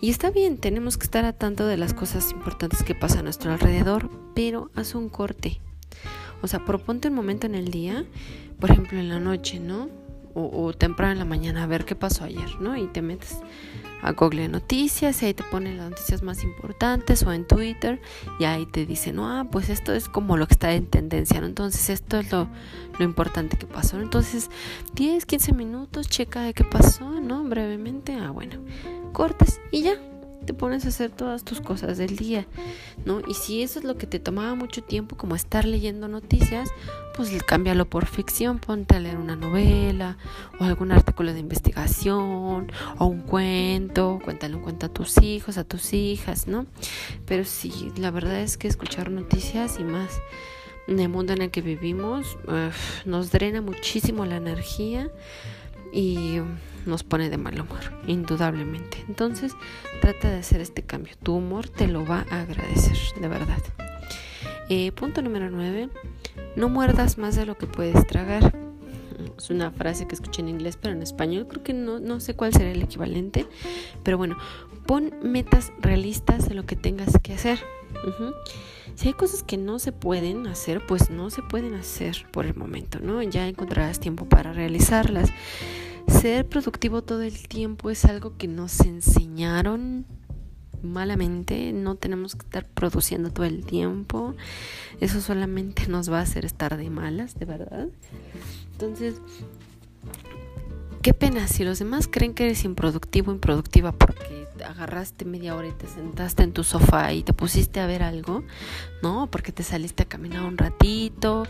y 0.00 0.10
está 0.10 0.30
bien, 0.30 0.56
tenemos 0.56 0.96
que 0.96 1.04
estar 1.04 1.24
a 1.24 1.34
tanto 1.34 1.66
de 1.66 1.76
las 1.76 1.94
cosas 1.94 2.32
importantes 2.32 2.82
que 2.82 2.94
pasan 2.94 3.20
a 3.20 3.22
nuestro 3.24 3.52
alrededor, 3.52 4.10
pero 4.34 4.70
haz 4.74 4.94
un 4.94 5.10
corte. 5.10 5.60
O 6.42 6.48
sea, 6.48 6.64
proponte 6.64 7.08
un 7.08 7.14
momento 7.14 7.46
en 7.46 7.54
el 7.54 7.70
día, 7.70 8.04
por 8.58 8.70
ejemplo 8.70 8.98
en 8.98 9.10
la 9.10 9.20
noche, 9.20 9.60
¿no? 9.60 9.88
O, 10.38 10.74
temprano 10.74 11.12
en 11.12 11.18
la 11.18 11.24
mañana, 11.24 11.62
a 11.62 11.66
ver 11.66 11.86
qué 11.86 11.94
pasó 11.94 12.24
ayer, 12.24 12.60
¿no? 12.60 12.76
Y 12.76 12.88
te 12.88 13.00
metes 13.00 13.38
a 14.02 14.12
Google 14.12 14.48
Noticias 14.48 15.22
y 15.22 15.26
ahí 15.26 15.34
te 15.34 15.42
ponen 15.44 15.78
las 15.78 15.90
noticias 15.90 16.22
más 16.22 16.44
importantes 16.44 17.22
o 17.22 17.32
en 17.32 17.46
Twitter 17.46 18.00
y 18.38 18.44
ahí 18.44 18.66
te 18.66 18.86
dicen, 18.86 19.16
no, 19.16 19.28
ah, 19.28 19.46
pues 19.50 19.68
esto 19.68 19.92
es 19.94 20.08
como 20.08 20.36
lo 20.36 20.46
que 20.46 20.54
está 20.54 20.72
en 20.72 20.86
tendencia, 20.86 21.40
¿no? 21.40 21.46
Entonces 21.46 21.90
esto 21.90 22.18
es 22.18 22.30
lo, 22.32 22.48
lo 22.98 23.04
importante 23.04 23.56
que 23.56 23.66
pasó. 23.66 24.00
Entonces 24.00 24.50
10, 24.94 25.26
15 25.26 25.52
minutos, 25.52 26.08
checa 26.08 26.42
de 26.42 26.54
qué 26.54 26.64
pasó, 26.64 27.20
¿no? 27.20 27.44
Brevemente, 27.44 28.14
ah, 28.14 28.30
bueno, 28.30 28.56
cortas 29.12 29.60
y 29.70 29.82
ya 29.82 29.96
te 30.46 30.54
pones 30.54 30.86
a 30.86 30.88
hacer 30.88 31.10
todas 31.10 31.44
tus 31.44 31.60
cosas 31.60 31.98
del 31.98 32.16
día, 32.16 32.46
¿no? 33.04 33.20
Y 33.26 33.34
si 33.34 33.62
eso 33.62 33.78
es 33.78 33.84
lo 33.84 33.96
que 33.98 34.06
te 34.06 34.18
tomaba 34.18 34.54
mucho 34.54 34.82
tiempo, 34.82 35.16
como 35.16 35.34
estar 35.34 35.64
leyendo 35.64 36.08
noticias, 36.08 36.70
pues 37.16 37.30
cámbialo 37.42 37.86
por 37.86 38.06
ficción, 38.06 38.58
ponte 38.58 38.94
a 38.94 39.00
leer 39.00 39.16
una 39.16 39.36
novela 39.36 40.16
o 40.60 40.64
algún 40.64 40.92
artículo 40.92 41.32
de 41.32 41.40
investigación 41.40 42.72
o 42.98 43.06
un 43.06 43.22
cuento, 43.22 44.20
cuéntale 44.24 44.54
un 44.54 44.62
cuento 44.62 44.86
a 44.86 44.88
tus 44.88 45.20
hijos, 45.22 45.58
a 45.58 45.64
tus 45.64 45.92
hijas, 45.92 46.46
¿no? 46.46 46.66
Pero 47.26 47.44
sí, 47.44 47.92
la 47.96 48.10
verdad 48.10 48.40
es 48.40 48.56
que 48.56 48.68
escuchar 48.68 49.10
noticias 49.10 49.78
y 49.80 49.84
más 49.84 50.20
en 50.88 51.00
el 51.00 51.08
mundo 51.08 51.32
en 51.32 51.42
el 51.42 51.50
que 51.50 51.62
vivimos 51.62 52.38
nos 53.04 53.32
drena 53.32 53.60
muchísimo 53.60 54.24
la 54.24 54.36
energía 54.36 55.10
y 55.92 56.38
nos 56.86 57.04
pone 57.04 57.30
de 57.30 57.36
mal 57.36 57.60
humor, 57.60 57.80
indudablemente. 58.06 59.04
Entonces, 59.08 59.54
trata 60.00 60.30
de 60.30 60.38
hacer 60.38 60.60
este 60.60 60.82
cambio. 60.82 61.14
Tu 61.22 61.34
humor 61.34 61.68
te 61.68 61.86
lo 61.86 62.04
va 62.04 62.26
a 62.30 62.42
agradecer, 62.42 62.96
de 63.20 63.28
verdad. 63.28 63.62
Eh, 64.68 64.92
punto 64.92 65.22
número 65.22 65.50
9. 65.50 65.88
No 66.56 66.68
muerdas 66.68 67.18
más 67.18 67.36
de 67.36 67.46
lo 67.46 67.56
que 67.56 67.66
puedes 67.66 68.06
tragar. 68.06 68.56
Es 69.38 69.50
una 69.50 69.70
frase 69.70 70.06
que 70.06 70.14
escuché 70.14 70.42
en 70.42 70.48
inglés, 70.48 70.78
pero 70.80 70.94
en 70.94 71.02
español 71.02 71.46
creo 71.48 71.62
que 71.62 71.74
no, 71.74 71.98
no 71.98 72.20
sé 72.20 72.34
cuál 72.34 72.52
será 72.52 72.70
el 72.70 72.82
equivalente. 72.82 73.46
Pero 74.02 74.18
bueno, 74.18 74.36
pon 74.86 75.12
metas 75.22 75.72
realistas 75.80 76.48
de 76.48 76.54
lo 76.54 76.64
que 76.64 76.76
tengas 76.76 77.18
que 77.22 77.34
hacer. 77.34 77.58
Si 78.94 79.08
hay 79.08 79.14
cosas 79.14 79.42
que 79.42 79.56
no 79.56 79.78
se 79.78 79.92
pueden 79.92 80.46
hacer, 80.46 80.84
pues 80.86 81.10
no 81.10 81.30
se 81.30 81.42
pueden 81.42 81.74
hacer 81.74 82.26
por 82.32 82.46
el 82.46 82.54
momento, 82.54 82.98
¿no? 83.00 83.22
Ya 83.22 83.46
encontrarás 83.46 84.00
tiempo 84.00 84.26
para 84.26 84.52
realizarlas. 84.52 85.32
Ser 86.08 86.48
productivo 86.48 87.02
todo 87.02 87.22
el 87.22 87.48
tiempo 87.48 87.90
es 87.90 88.04
algo 88.04 88.36
que 88.36 88.48
nos 88.48 88.80
enseñaron 88.80 90.06
malamente, 90.82 91.72
no 91.72 91.96
tenemos 91.96 92.34
que 92.34 92.44
estar 92.44 92.66
produciendo 92.66 93.30
todo 93.30 93.46
el 93.46 93.64
tiempo, 93.64 94.34
eso 95.00 95.20
solamente 95.20 95.86
nos 95.88 96.10
va 96.10 96.20
a 96.20 96.22
hacer 96.22 96.44
estar 96.44 96.76
de 96.76 96.90
malas, 96.90 97.38
de 97.38 97.44
verdad. 97.44 97.88
Entonces, 98.72 99.20
qué 101.02 101.14
pena 101.14 101.48
si 101.48 101.64
los 101.64 101.78
demás 101.78 102.08
creen 102.08 102.34
que 102.34 102.44
eres 102.44 102.64
improductivo, 102.64 103.32
improductiva 103.32 103.92
porque 103.92 104.45
agarraste 104.64 105.24
media 105.24 105.54
hora 105.54 105.68
y 105.68 105.72
te 105.72 105.86
sentaste 105.86 106.42
en 106.42 106.52
tu 106.52 106.64
sofá 106.64 107.12
y 107.12 107.22
te 107.22 107.32
pusiste 107.32 107.80
a 107.80 107.86
ver 107.86 108.02
algo, 108.02 108.44
¿no? 109.02 109.28
Porque 109.30 109.52
te 109.52 109.62
saliste 109.62 110.04
a 110.04 110.06
caminar 110.06 110.44
un 110.44 110.58
ratito 110.58 111.44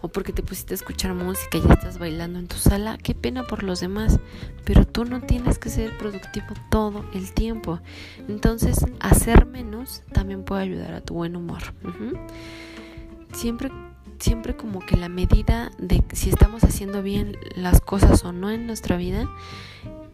o 0.00 0.08
porque 0.08 0.32
te 0.32 0.42
pusiste 0.42 0.74
a 0.74 0.76
escuchar 0.76 1.14
música 1.14 1.58
y 1.58 1.62
ya 1.62 1.74
estás 1.74 1.98
bailando 1.98 2.38
en 2.38 2.48
tu 2.48 2.56
sala, 2.56 2.98
qué 2.98 3.14
pena 3.14 3.44
por 3.44 3.62
los 3.62 3.80
demás, 3.80 4.18
pero 4.64 4.86
tú 4.86 5.04
no 5.04 5.20
tienes 5.20 5.58
que 5.58 5.70
ser 5.70 5.96
productivo 5.98 6.46
todo 6.70 7.04
el 7.14 7.32
tiempo. 7.32 7.80
Entonces, 8.28 8.84
hacer 9.00 9.46
menos 9.46 10.02
también 10.12 10.44
puede 10.44 10.62
ayudar 10.62 10.94
a 10.94 11.00
tu 11.00 11.14
buen 11.14 11.36
humor. 11.36 11.62
Siempre 13.32 13.70
siempre 14.18 14.56
como 14.56 14.80
que 14.80 14.96
la 14.96 15.08
medida 15.08 15.70
de 15.78 16.02
si 16.12 16.30
estamos 16.30 16.64
haciendo 16.64 17.02
bien 17.02 17.36
las 17.54 17.80
cosas 17.80 18.24
o 18.24 18.32
no 18.32 18.50
en 18.50 18.66
nuestra 18.66 18.96
vida, 18.96 19.28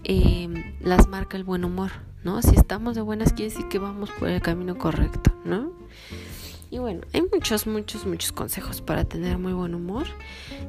eh, 0.05 0.77
las 0.81 1.09
marca 1.09 1.37
el 1.37 1.45
buen 1.45 1.65
humor. 1.65 1.91
¿no? 2.25 2.41
Si 2.43 2.57
estamos 2.57 2.95
de 2.95 3.03
buenas 3.03 3.33
quiere 3.33 3.51
decir 3.51 3.69
que 3.69 3.79
vamos 3.79 4.11
por 4.19 4.29
el 4.29 4.41
camino 4.41 4.77
correcto, 4.77 5.33
¿no? 5.45 5.71
Y 6.71 6.79
bueno, 6.79 7.03
hay 7.13 7.23
muchos, 7.33 7.67
muchos, 7.67 8.05
muchos 8.07 8.33
consejos 8.33 8.81
para 8.81 9.05
tener 9.05 9.39
muy 9.39 9.53
buen 9.53 9.75
humor. 9.75 10.07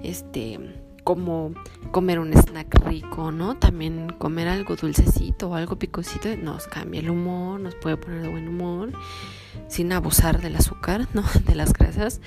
Este, 0.04 0.60
como 1.04 1.54
comer 1.91 2.19
un 2.19 2.34
snack 2.34 2.86
rico, 2.86 3.32
¿no? 3.32 3.58
También 3.58 4.10
comer 4.19 4.48
algo 4.50 4.76
dulcecito 4.76 5.50
o 5.50 5.56
algo 5.56 5.80
picosito 5.80 6.36
nos 6.36 6.67
cambia 6.67 7.00
el 7.00 7.10
humor, 7.10 7.60
nos 7.60 7.74
puede 7.76 7.98
poner 7.98 8.21
de 8.21 8.28
buen 8.28 8.48
humor, 8.48 8.91
sin 9.67 9.91
abusar 9.93 10.41
del 10.41 10.58
azúcar, 10.58 11.08
¿no? 11.13 11.24
De 11.45 11.56
las 11.56 11.74
grasas. 11.74 12.21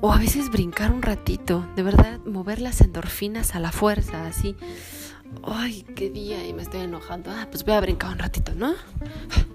O 0.00 0.12
a 0.12 0.18
veces 0.18 0.50
brincar 0.50 0.92
un 0.92 1.02
ratito, 1.02 1.66
de 1.76 1.82
verdad, 1.82 2.20
mover 2.26 2.60
las 2.60 2.80
endorfinas 2.80 3.54
a 3.54 3.60
la 3.60 3.72
fuerza, 3.72 4.26
así 4.26 4.56
ay, 5.42 5.84
qué 5.94 6.10
día 6.10 6.46
y 6.46 6.52
me 6.52 6.62
estoy 6.62 6.80
enojando. 6.82 7.30
Ah, 7.30 7.48
pues 7.50 7.64
voy 7.64 7.74
a 7.74 7.80
brincar 7.80 8.12
un 8.12 8.18
ratito, 8.18 8.54
¿no? 8.54 8.74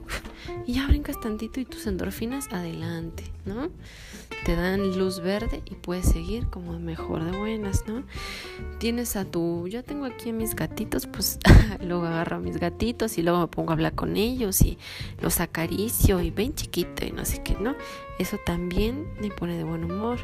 Y 0.65 0.73
ya 0.73 0.87
brincas 0.87 1.19
tantito 1.19 1.59
y 1.59 1.65
tus 1.65 1.87
endorfinas 1.87 2.47
adelante, 2.51 3.23
¿no? 3.45 3.69
Te 4.45 4.55
dan 4.55 4.97
luz 4.97 5.19
verde 5.19 5.61
y 5.65 5.75
puedes 5.75 6.05
seguir 6.05 6.47
como 6.47 6.79
mejor 6.79 7.23
de 7.23 7.37
buenas, 7.37 7.85
¿no? 7.87 8.03
Tienes 8.79 9.15
a 9.15 9.25
tu, 9.25 9.67
yo 9.67 9.83
tengo 9.83 10.05
aquí 10.05 10.29
a 10.29 10.33
mis 10.33 10.55
gatitos, 10.55 11.07
pues 11.07 11.39
luego 11.81 12.05
agarro 12.05 12.37
a 12.37 12.39
mis 12.39 12.57
gatitos 12.57 13.17
y 13.17 13.23
luego 13.23 13.39
me 13.39 13.47
pongo 13.47 13.71
a 13.71 13.73
hablar 13.73 13.93
con 13.93 14.15
ellos 14.15 14.61
y 14.61 14.77
los 15.21 15.39
acaricio 15.39 16.21
y 16.21 16.31
ven 16.31 16.53
chiquito 16.53 17.05
y 17.05 17.11
no 17.11 17.25
sé 17.25 17.41
qué, 17.43 17.55
¿no? 17.59 17.75
Eso 18.17 18.37
también 18.45 19.07
me 19.21 19.29
pone 19.29 19.57
de 19.57 19.63
buen 19.63 19.83
humor. 19.83 20.19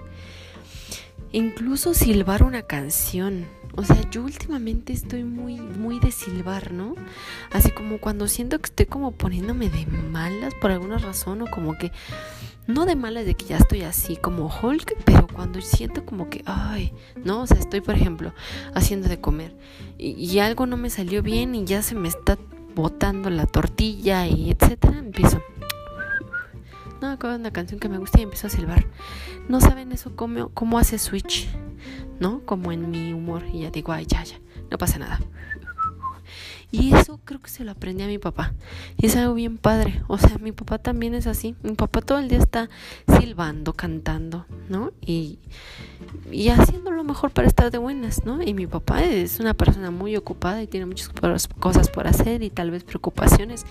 Incluso 1.32 1.94
silbar 1.94 2.44
una 2.44 2.62
canción, 2.62 3.46
o 3.76 3.84
sea, 3.84 4.10
yo 4.10 4.24
últimamente 4.24 4.94
estoy 4.94 5.24
muy, 5.24 5.60
muy 5.60 6.00
de 6.00 6.12
silbar, 6.12 6.72
¿no? 6.72 6.96
Así 7.52 7.72
como 7.72 8.00
cuando 8.00 8.28
siento 8.28 8.60
que 8.60 8.66
estoy 8.66 8.86
como 8.86 9.12
poniéndome 9.12 9.70
de 9.70 9.86
malas 9.86 10.54
por 10.56 10.72
alguna 10.72 10.98
razón 10.98 11.42
o 11.42 11.48
como 11.48 11.78
que, 11.78 11.92
no 12.68 12.86
de 12.86 12.96
malas 12.96 13.26
de 13.26 13.36
que 13.36 13.46
ya 13.46 13.58
estoy 13.58 13.82
así 13.82 14.16
como 14.16 14.48
Hulk, 14.48 15.04
pero 15.06 15.28
cuando 15.28 15.62
siento 15.62 16.06
como 16.06 16.30
que, 16.30 16.44
ay, 16.46 16.94
¿no? 17.24 17.42
O 17.42 17.48
sea, 17.48 17.58
estoy, 17.58 17.82
por 17.82 17.96
ejemplo, 17.96 18.34
haciendo 18.74 19.08
de 19.08 19.20
comer 19.20 19.56
y, 19.98 20.12
y 20.12 20.40
algo 20.40 20.66
no 20.66 20.78
me 20.78 20.90
salió 20.90 21.22
bien 21.22 21.56
y 21.56 21.66
ya 21.66 21.82
se 21.82 21.96
me 21.96 22.08
está 22.08 22.38
botando 22.76 23.30
la 23.30 23.46
tortilla 23.46 24.28
y 24.28 24.52
etcétera, 24.52 25.00
empiezo 25.00 25.42
no 27.02 27.08
me 27.08 27.14
acuerdo 27.14 27.36
de 27.38 27.42
una 27.42 27.52
canción 27.52 27.80
que 27.80 27.90
me 27.90 27.98
gusta 27.98 28.20
y 28.20 28.24
empiezo 28.24 28.48
a 28.48 28.50
silbar. 28.50 28.86
No 29.48 29.62
saben 29.62 29.92
eso 29.92 30.16
cómo, 30.16 30.50
cómo 30.50 30.80
hace 30.80 30.98
switch, 30.98 31.50
¿no? 32.20 32.46
Como 32.46 32.72
en 32.72 32.90
mi 32.90 33.14
humor. 33.14 33.44
Y 33.52 33.62
ya 33.62 33.72
digo, 33.72 33.92
ay, 33.92 34.06
ya, 34.06 34.24
ya, 34.24 34.40
no 34.72 34.78
pasa 34.78 35.00
nada. 35.00 35.20
Y 36.78 36.94
eso 36.94 37.20
creo 37.24 37.42
que 37.42 37.50
se 37.50 37.64
lo 37.64 37.72
aprendí 37.72 38.04
a 38.04 38.08
mi 38.08 38.18
papá. 38.18 38.54
Y 38.98 39.06
es 39.06 39.16
algo 39.16 39.34
bien 39.34 39.58
padre. 39.58 40.02
O 40.08 40.18
sea, 40.18 40.38
mi 40.40 40.52
papá 40.52 40.78
también 40.78 41.14
es 41.14 41.26
así. 41.26 41.56
Mi 41.64 41.74
papá 41.74 42.02
todo 42.02 42.20
el 42.20 42.28
día 42.28 42.40
está 42.40 42.70
silbando, 43.18 43.72
cantando, 43.74 44.46
¿no? 44.68 44.92
Y, 45.00 45.40
y 46.32 46.50
haciendo 46.50 46.92
lo 46.92 47.06
mejor 47.06 47.32
para 47.32 47.48
estar 47.48 47.72
de 47.72 47.78
buenas, 47.78 48.26
¿no? 48.26 48.42
Y 48.42 48.54
mi 48.54 48.68
papá 48.68 49.04
es 49.04 49.40
una 49.40 49.54
persona 49.54 49.90
muy 49.90 50.18
ocupada 50.18 50.62
y 50.62 50.68
tiene 50.68 50.86
muchas 50.86 51.10
cosas 51.60 51.90
por 51.90 52.08
hacer 52.08 52.44
y 52.44 52.50
tal 52.50 52.72
vez 52.72 52.84
preocupaciones 52.84 53.66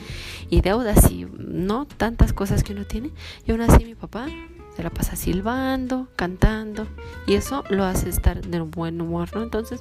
y 0.49 0.63
deudas 0.63 1.11
y 1.11 1.27
no 1.37 1.87
tantas 1.87 2.33
cosas 2.33 2.65
que 2.65 2.73
uno 2.73 2.87
tiene. 2.87 3.11
Y 3.47 3.51
aún 3.51 3.61
así 3.61 3.85
mi 3.85 3.95
papá 3.95 4.29
se 4.77 4.83
la 4.83 4.91
pasa 4.91 5.17
silbando, 5.17 6.09
cantando 6.17 6.87
y 7.27 7.35
eso 7.35 7.65
lo 7.71 7.85
hace 7.85 8.09
estar 8.09 8.45
de 8.45 8.61
buen 8.61 9.01
humor, 9.01 9.29
¿no? 9.35 9.43
Entonces 9.43 9.81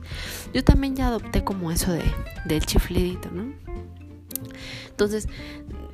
yo 0.53 0.63
también 0.63 0.95
ya 0.95 1.07
adopté 1.07 1.43
como 1.43 1.71
eso 1.71 1.91
de, 1.91 2.03
del 2.45 2.65
chiflidito, 2.65 3.29
¿no? 3.31 3.53
Entonces, 4.89 5.27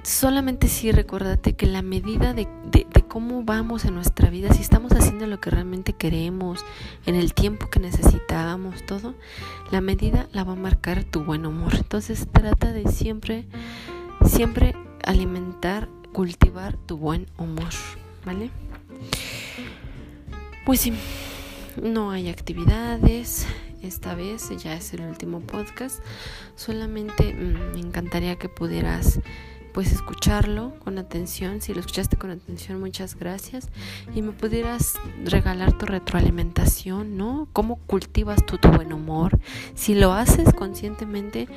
solamente 0.03 0.67
sí 0.67 0.91
recuérdate 0.91 1.53
que 1.53 1.65
la 1.65 1.81
medida 1.81 2.33
de, 2.33 2.47
de, 2.71 2.85
cómo 3.07 3.43
vamos 3.43 3.85
en 3.85 3.95
nuestra 3.95 4.29
vida, 4.29 4.53
si 4.53 4.62
estamos 4.62 4.91
haciendo 4.91 5.25
lo 5.25 5.39
que 5.39 5.49
realmente 5.49 5.93
queremos, 5.93 6.63
en 7.05 7.15
el 7.15 7.33
tiempo 7.33 7.69
que 7.69 7.79
necesitamos, 7.79 8.85
todo, 8.85 9.15
la 9.71 9.81
medida 9.81 10.27
la 10.31 10.43
va 10.43 10.53
a 10.53 10.55
marcar 10.55 11.05
tu 11.05 11.23
buen 11.23 11.45
humor. 11.45 11.73
Entonces 11.75 12.27
trata 12.31 12.71
de 12.71 12.88
siempre, 12.91 13.47
siempre 14.25 14.75
alimentar, 15.05 15.89
cultivar 16.13 16.77
tu 16.77 16.97
buen 16.97 17.25
humor, 17.38 17.69
¿vale? 18.25 18.51
Pues 20.65 20.82
sí, 20.82 20.93
no 21.82 22.12
hay 22.12 22.30
actividades. 22.30 23.47
Esta 23.82 24.13
vez 24.13 24.49
ya 24.62 24.73
es 24.73 24.93
el 24.93 25.02
último 25.02 25.39
podcast. 25.39 26.04
Solamente 26.56 27.34
mm, 27.34 27.73
me 27.73 27.80
encantaría 27.80 28.36
que 28.36 28.49
pudieras 28.49 29.19
pues 29.73 29.91
escucharlo 29.91 30.73
con 30.84 30.97
atención. 30.97 31.62
Si 31.62 31.73
lo 31.73 31.80
escuchaste 31.80 32.17
con 32.17 32.32
atención, 32.32 32.80
muchas 32.80 33.15
gracias. 33.15 33.69
Y 34.13 34.21
me 34.21 34.32
pudieras 34.32 34.95
regalar 35.23 35.78
tu 35.78 35.86
retroalimentación, 35.86 37.17
¿no? 37.17 37.47
¿Cómo 37.54 37.78
cultivas 37.88 38.45
tú 38.45 38.58
tu 38.58 38.69
buen 38.69 38.93
humor? 38.93 39.39
Si 39.75 39.95
lo 39.95 40.13
haces 40.13 40.54
conscientemente 40.54 41.47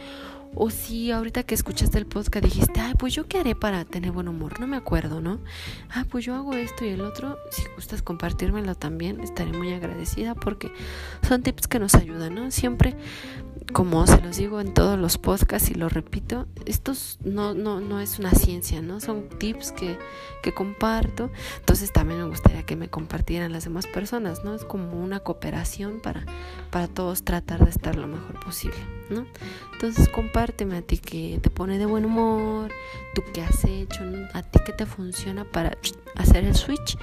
O 0.54 0.70
si 0.70 1.10
ahorita 1.10 1.44
que 1.44 1.54
escuchaste 1.54 1.98
el 1.98 2.06
podcast 2.06 2.44
dijiste, 2.44 2.80
ay, 2.80 2.94
pues 2.98 3.14
yo 3.14 3.26
qué 3.26 3.38
haré 3.38 3.54
para 3.54 3.84
tener 3.84 4.12
buen 4.12 4.28
humor, 4.28 4.60
no 4.60 4.66
me 4.66 4.76
acuerdo, 4.76 5.20
¿no? 5.20 5.40
Ah, 5.90 6.04
pues 6.10 6.24
yo 6.24 6.34
hago 6.34 6.54
esto 6.54 6.84
y 6.84 6.88
el 6.88 7.00
otro, 7.00 7.38
si 7.50 7.62
gustas 7.74 8.02
compartírmelo 8.02 8.74
también, 8.74 9.20
estaré 9.20 9.52
muy 9.52 9.72
agradecida 9.72 10.34
porque 10.34 10.72
son 11.26 11.42
tips 11.42 11.66
que 11.68 11.78
nos 11.78 11.94
ayudan, 11.94 12.34
¿no? 12.34 12.50
Siempre 12.50 12.96
como 13.72 14.06
se 14.06 14.20
los 14.20 14.36
digo 14.36 14.60
en 14.60 14.74
todos 14.74 14.98
los 14.98 15.18
podcasts 15.18 15.70
y 15.70 15.74
lo 15.74 15.88
repito, 15.88 16.46
esto 16.66 16.92
no, 17.24 17.54
no, 17.54 17.80
no 17.80 18.00
es 18.00 18.18
una 18.18 18.32
ciencia, 18.32 18.82
¿no? 18.82 19.00
Son 19.00 19.28
tips 19.28 19.72
que, 19.72 19.98
que, 20.42 20.52
comparto. 20.52 21.30
Entonces 21.58 21.92
también 21.92 22.20
me 22.20 22.28
gustaría 22.28 22.64
que 22.64 22.76
me 22.76 22.88
compartieran 22.88 23.52
las 23.52 23.64
demás 23.64 23.86
personas, 23.86 24.44
¿no? 24.44 24.54
Es 24.54 24.64
como 24.64 25.02
una 25.02 25.20
cooperación 25.20 26.00
para, 26.00 26.24
para 26.70 26.88
todos 26.88 27.24
tratar 27.24 27.64
de 27.64 27.70
estar 27.70 27.96
lo 27.96 28.06
mejor 28.06 28.44
posible, 28.44 28.76
Entonces 29.72 30.08
compárteme 30.08 30.76
a 30.76 30.82
ti 30.82 30.98
que 30.98 31.38
te 31.42 31.50
pone 31.50 31.78
de 31.78 31.86
buen 31.86 32.04
humor, 32.04 32.70
tú 33.14 33.22
qué 33.32 33.42
has 33.42 33.64
hecho, 33.64 34.02
a 34.32 34.42
ti 34.42 34.60
que 34.64 34.72
te 34.72 34.86
funciona 34.86 35.44
para 35.44 35.76
hacer 36.16 36.44
el 36.44 36.54
switch 36.54 36.96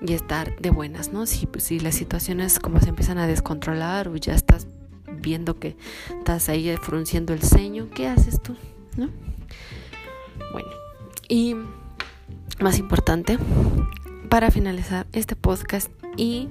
y 0.00 0.12
estar 0.12 0.56
de 0.58 0.70
buenas, 0.70 1.12
¿no? 1.12 1.26
Si, 1.26 1.46
las 1.80 1.94
situaciones 1.94 2.58
como 2.58 2.80
se 2.80 2.88
empiezan 2.88 3.18
a 3.18 3.26
descontrolar 3.26 4.08
o 4.08 4.16
ya 4.16 4.34
estás 4.34 4.66
viendo 5.20 5.58
que 5.58 5.76
estás 6.08 6.48
ahí 6.48 6.74
frunciendo 6.76 7.32
el 7.32 7.42
ceño, 7.42 7.88
¿qué 7.94 8.08
haces 8.08 8.42
tú? 8.42 8.56
¿No? 8.96 9.08
Bueno, 10.52 10.68
y 11.28 11.54
más 12.60 12.78
importante, 12.78 13.38
para 14.28 14.50
finalizar 14.50 15.06
este 15.12 15.36
podcast 15.36 15.90
y 16.16 16.48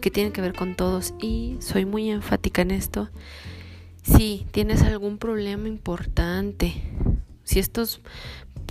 que 0.00 0.10
tiene 0.10 0.32
que 0.32 0.40
ver 0.40 0.54
con 0.54 0.76
todos 0.76 1.14
y 1.20 1.56
soy 1.60 1.84
muy 1.84 2.10
enfática 2.10 2.62
en 2.62 2.70
esto, 2.70 3.08
si 4.02 4.46
tienes 4.50 4.82
algún 4.82 5.18
problema 5.18 5.68
importante, 5.68 6.82
si 7.44 7.58
estos 7.58 8.00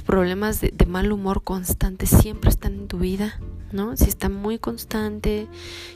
problemas 0.05 0.61
de, 0.61 0.73
mal 0.87 1.11
humor 1.11 1.43
constante 1.43 2.05
siempre 2.05 2.49
están 2.49 2.73
en 2.73 2.87
tu 2.87 2.99
vida, 2.99 3.39
¿no? 3.71 3.97
Si 3.97 4.05
está 4.05 4.29
muy 4.29 4.59
constante 4.59 5.47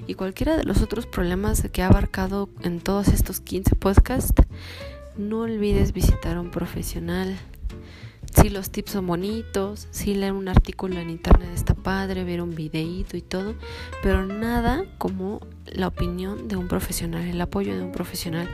y 0.08 0.16
cualquiera 0.16 0.58
de 0.58 0.64
los 0.64 0.82
otros 0.82 1.06
problemas 1.06 1.68
que 1.72 1.82
ha 1.82 1.88
abarcado 1.88 2.50
en 2.64 2.82
todos 2.82 3.08
estos 3.08 3.40
15 3.40 3.76
podcasts, 3.76 4.44
no 5.18 5.40
olvides 5.40 5.94
visitar 5.94 6.38
a 6.38 6.42
un 6.42 6.52
profesional. 6.52 7.38
Si 8.36 8.50
los 8.50 8.70
tips 8.70 8.92
son 8.92 9.08
bonitos, 9.08 9.88
si 9.92 10.14
leer 10.14 10.34
un 10.34 10.48
artículo 10.48 11.00
en 11.00 11.10
internet 11.10 11.50
está 11.54 11.74
padre, 11.74 12.24
ver 12.24 12.42
un 12.42 12.56
videíto 12.56 13.18
y 13.18 13.22
todo, 13.22 13.56
pero 14.04 14.26
nada 14.26 14.86
como 14.98 15.42
la 15.66 15.88
opinión 15.88 16.48
de 16.48 16.56
un 16.56 16.68
profesional, 16.68 17.28
el 17.28 17.42
apoyo 17.42 17.76
de 17.76 17.84
un 17.84 17.92
profesional. 17.92 18.50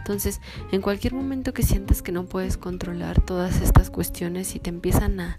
Entonces, 0.00 0.40
en 0.72 0.80
cualquier 0.80 1.14
momento 1.14 1.52
que 1.52 1.62
sientas 1.62 2.02
que 2.02 2.10
no 2.10 2.24
puedes 2.24 2.56
controlar 2.56 3.20
todas 3.20 3.60
estas 3.60 3.90
cuestiones 3.90 4.54
y 4.56 4.58
te 4.58 4.70
empiezan 4.70 5.20
a 5.20 5.38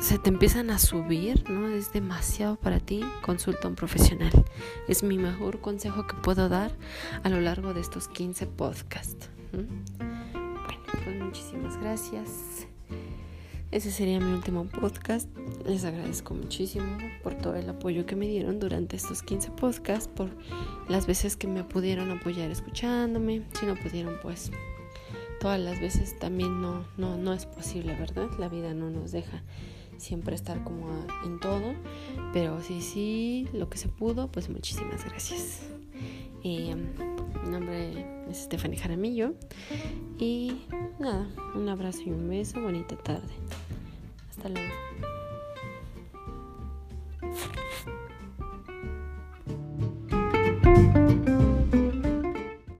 se 0.00 0.18
te 0.18 0.28
empiezan 0.30 0.70
a 0.70 0.78
subir, 0.78 1.48
¿no? 1.50 1.68
Es 1.68 1.92
demasiado 1.92 2.56
para 2.56 2.80
ti, 2.80 3.04
consulta 3.22 3.66
a 3.66 3.70
un 3.70 3.74
profesional. 3.74 4.32
Es 4.86 5.02
mi 5.02 5.18
mejor 5.18 5.60
consejo 5.60 6.06
que 6.06 6.14
puedo 6.14 6.48
dar 6.48 6.72
a 7.24 7.28
lo 7.28 7.40
largo 7.40 7.74
de 7.74 7.80
estos 7.80 8.08
15 8.08 8.46
podcasts. 8.46 9.28
Bueno, 9.52 9.68
pues 11.04 11.20
muchísimas 11.20 11.76
gracias. 11.78 12.68
Ese 13.70 13.90
sería 13.90 14.18
mi 14.18 14.32
último 14.32 14.64
podcast. 14.64 15.28
Les 15.66 15.84
agradezco 15.84 16.34
muchísimo 16.34 16.86
por 17.22 17.34
todo 17.34 17.54
el 17.54 17.68
apoyo 17.68 18.06
que 18.06 18.16
me 18.16 18.26
dieron 18.26 18.58
durante 18.58 18.96
estos 18.96 19.22
15 19.22 19.50
podcasts, 19.50 20.08
por 20.08 20.30
las 20.88 21.06
veces 21.06 21.36
que 21.36 21.46
me 21.48 21.64
pudieron 21.64 22.10
apoyar 22.10 22.50
escuchándome. 22.50 23.42
Si 23.58 23.66
no 23.66 23.76
pudieron, 23.76 24.16
pues 24.22 24.50
todas 25.40 25.60
las 25.60 25.80
veces 25.80 26.18
también 26.18 26.62
no, 26.62 26.86
no, 26.96 27.18
no 27.18 27.34
es 27.34 27.44
posible, 27.44 27.94
¿verdad? 27.94 28.28
La 28.38 28.48
vida 28.48 28.72
no 28.72 28.88
nos 28.88 29.12
deja 29.12 29.42
siempre 29.98 30.34
estar 30.34 30.64
como 30.64 31.04
en 31.26 31.38
todo, 31.38 31.74
pero 32.32 32.62
sí, 32.62 32.80
sí, 32.80 33.48
lo 33.52 33.68
que 33.68 33.76
se 33.76 33.88
pudo, 33.88 34.28
pues 34.28 34.48
muchísimas 34.48 35.04
gracias. 35.04 35.68
Mi 37.42 37.50
nombre 37.50 38.06
es 38.30 38.38
Stephanie 38.38 38.78
Jaramillo 38.78 39.34
y 40.18 40.62
nada, 40.98 41.26
un 41.54 41.68
abrazo 41.68 42.00
y 42.06 42.10
un 42.10 42.28
beso, 42.28 42.60
bonita 42.60 42.96
tarde. 42.96 43.32
Hasta 44.30 44.48
luego. 44.48 44.72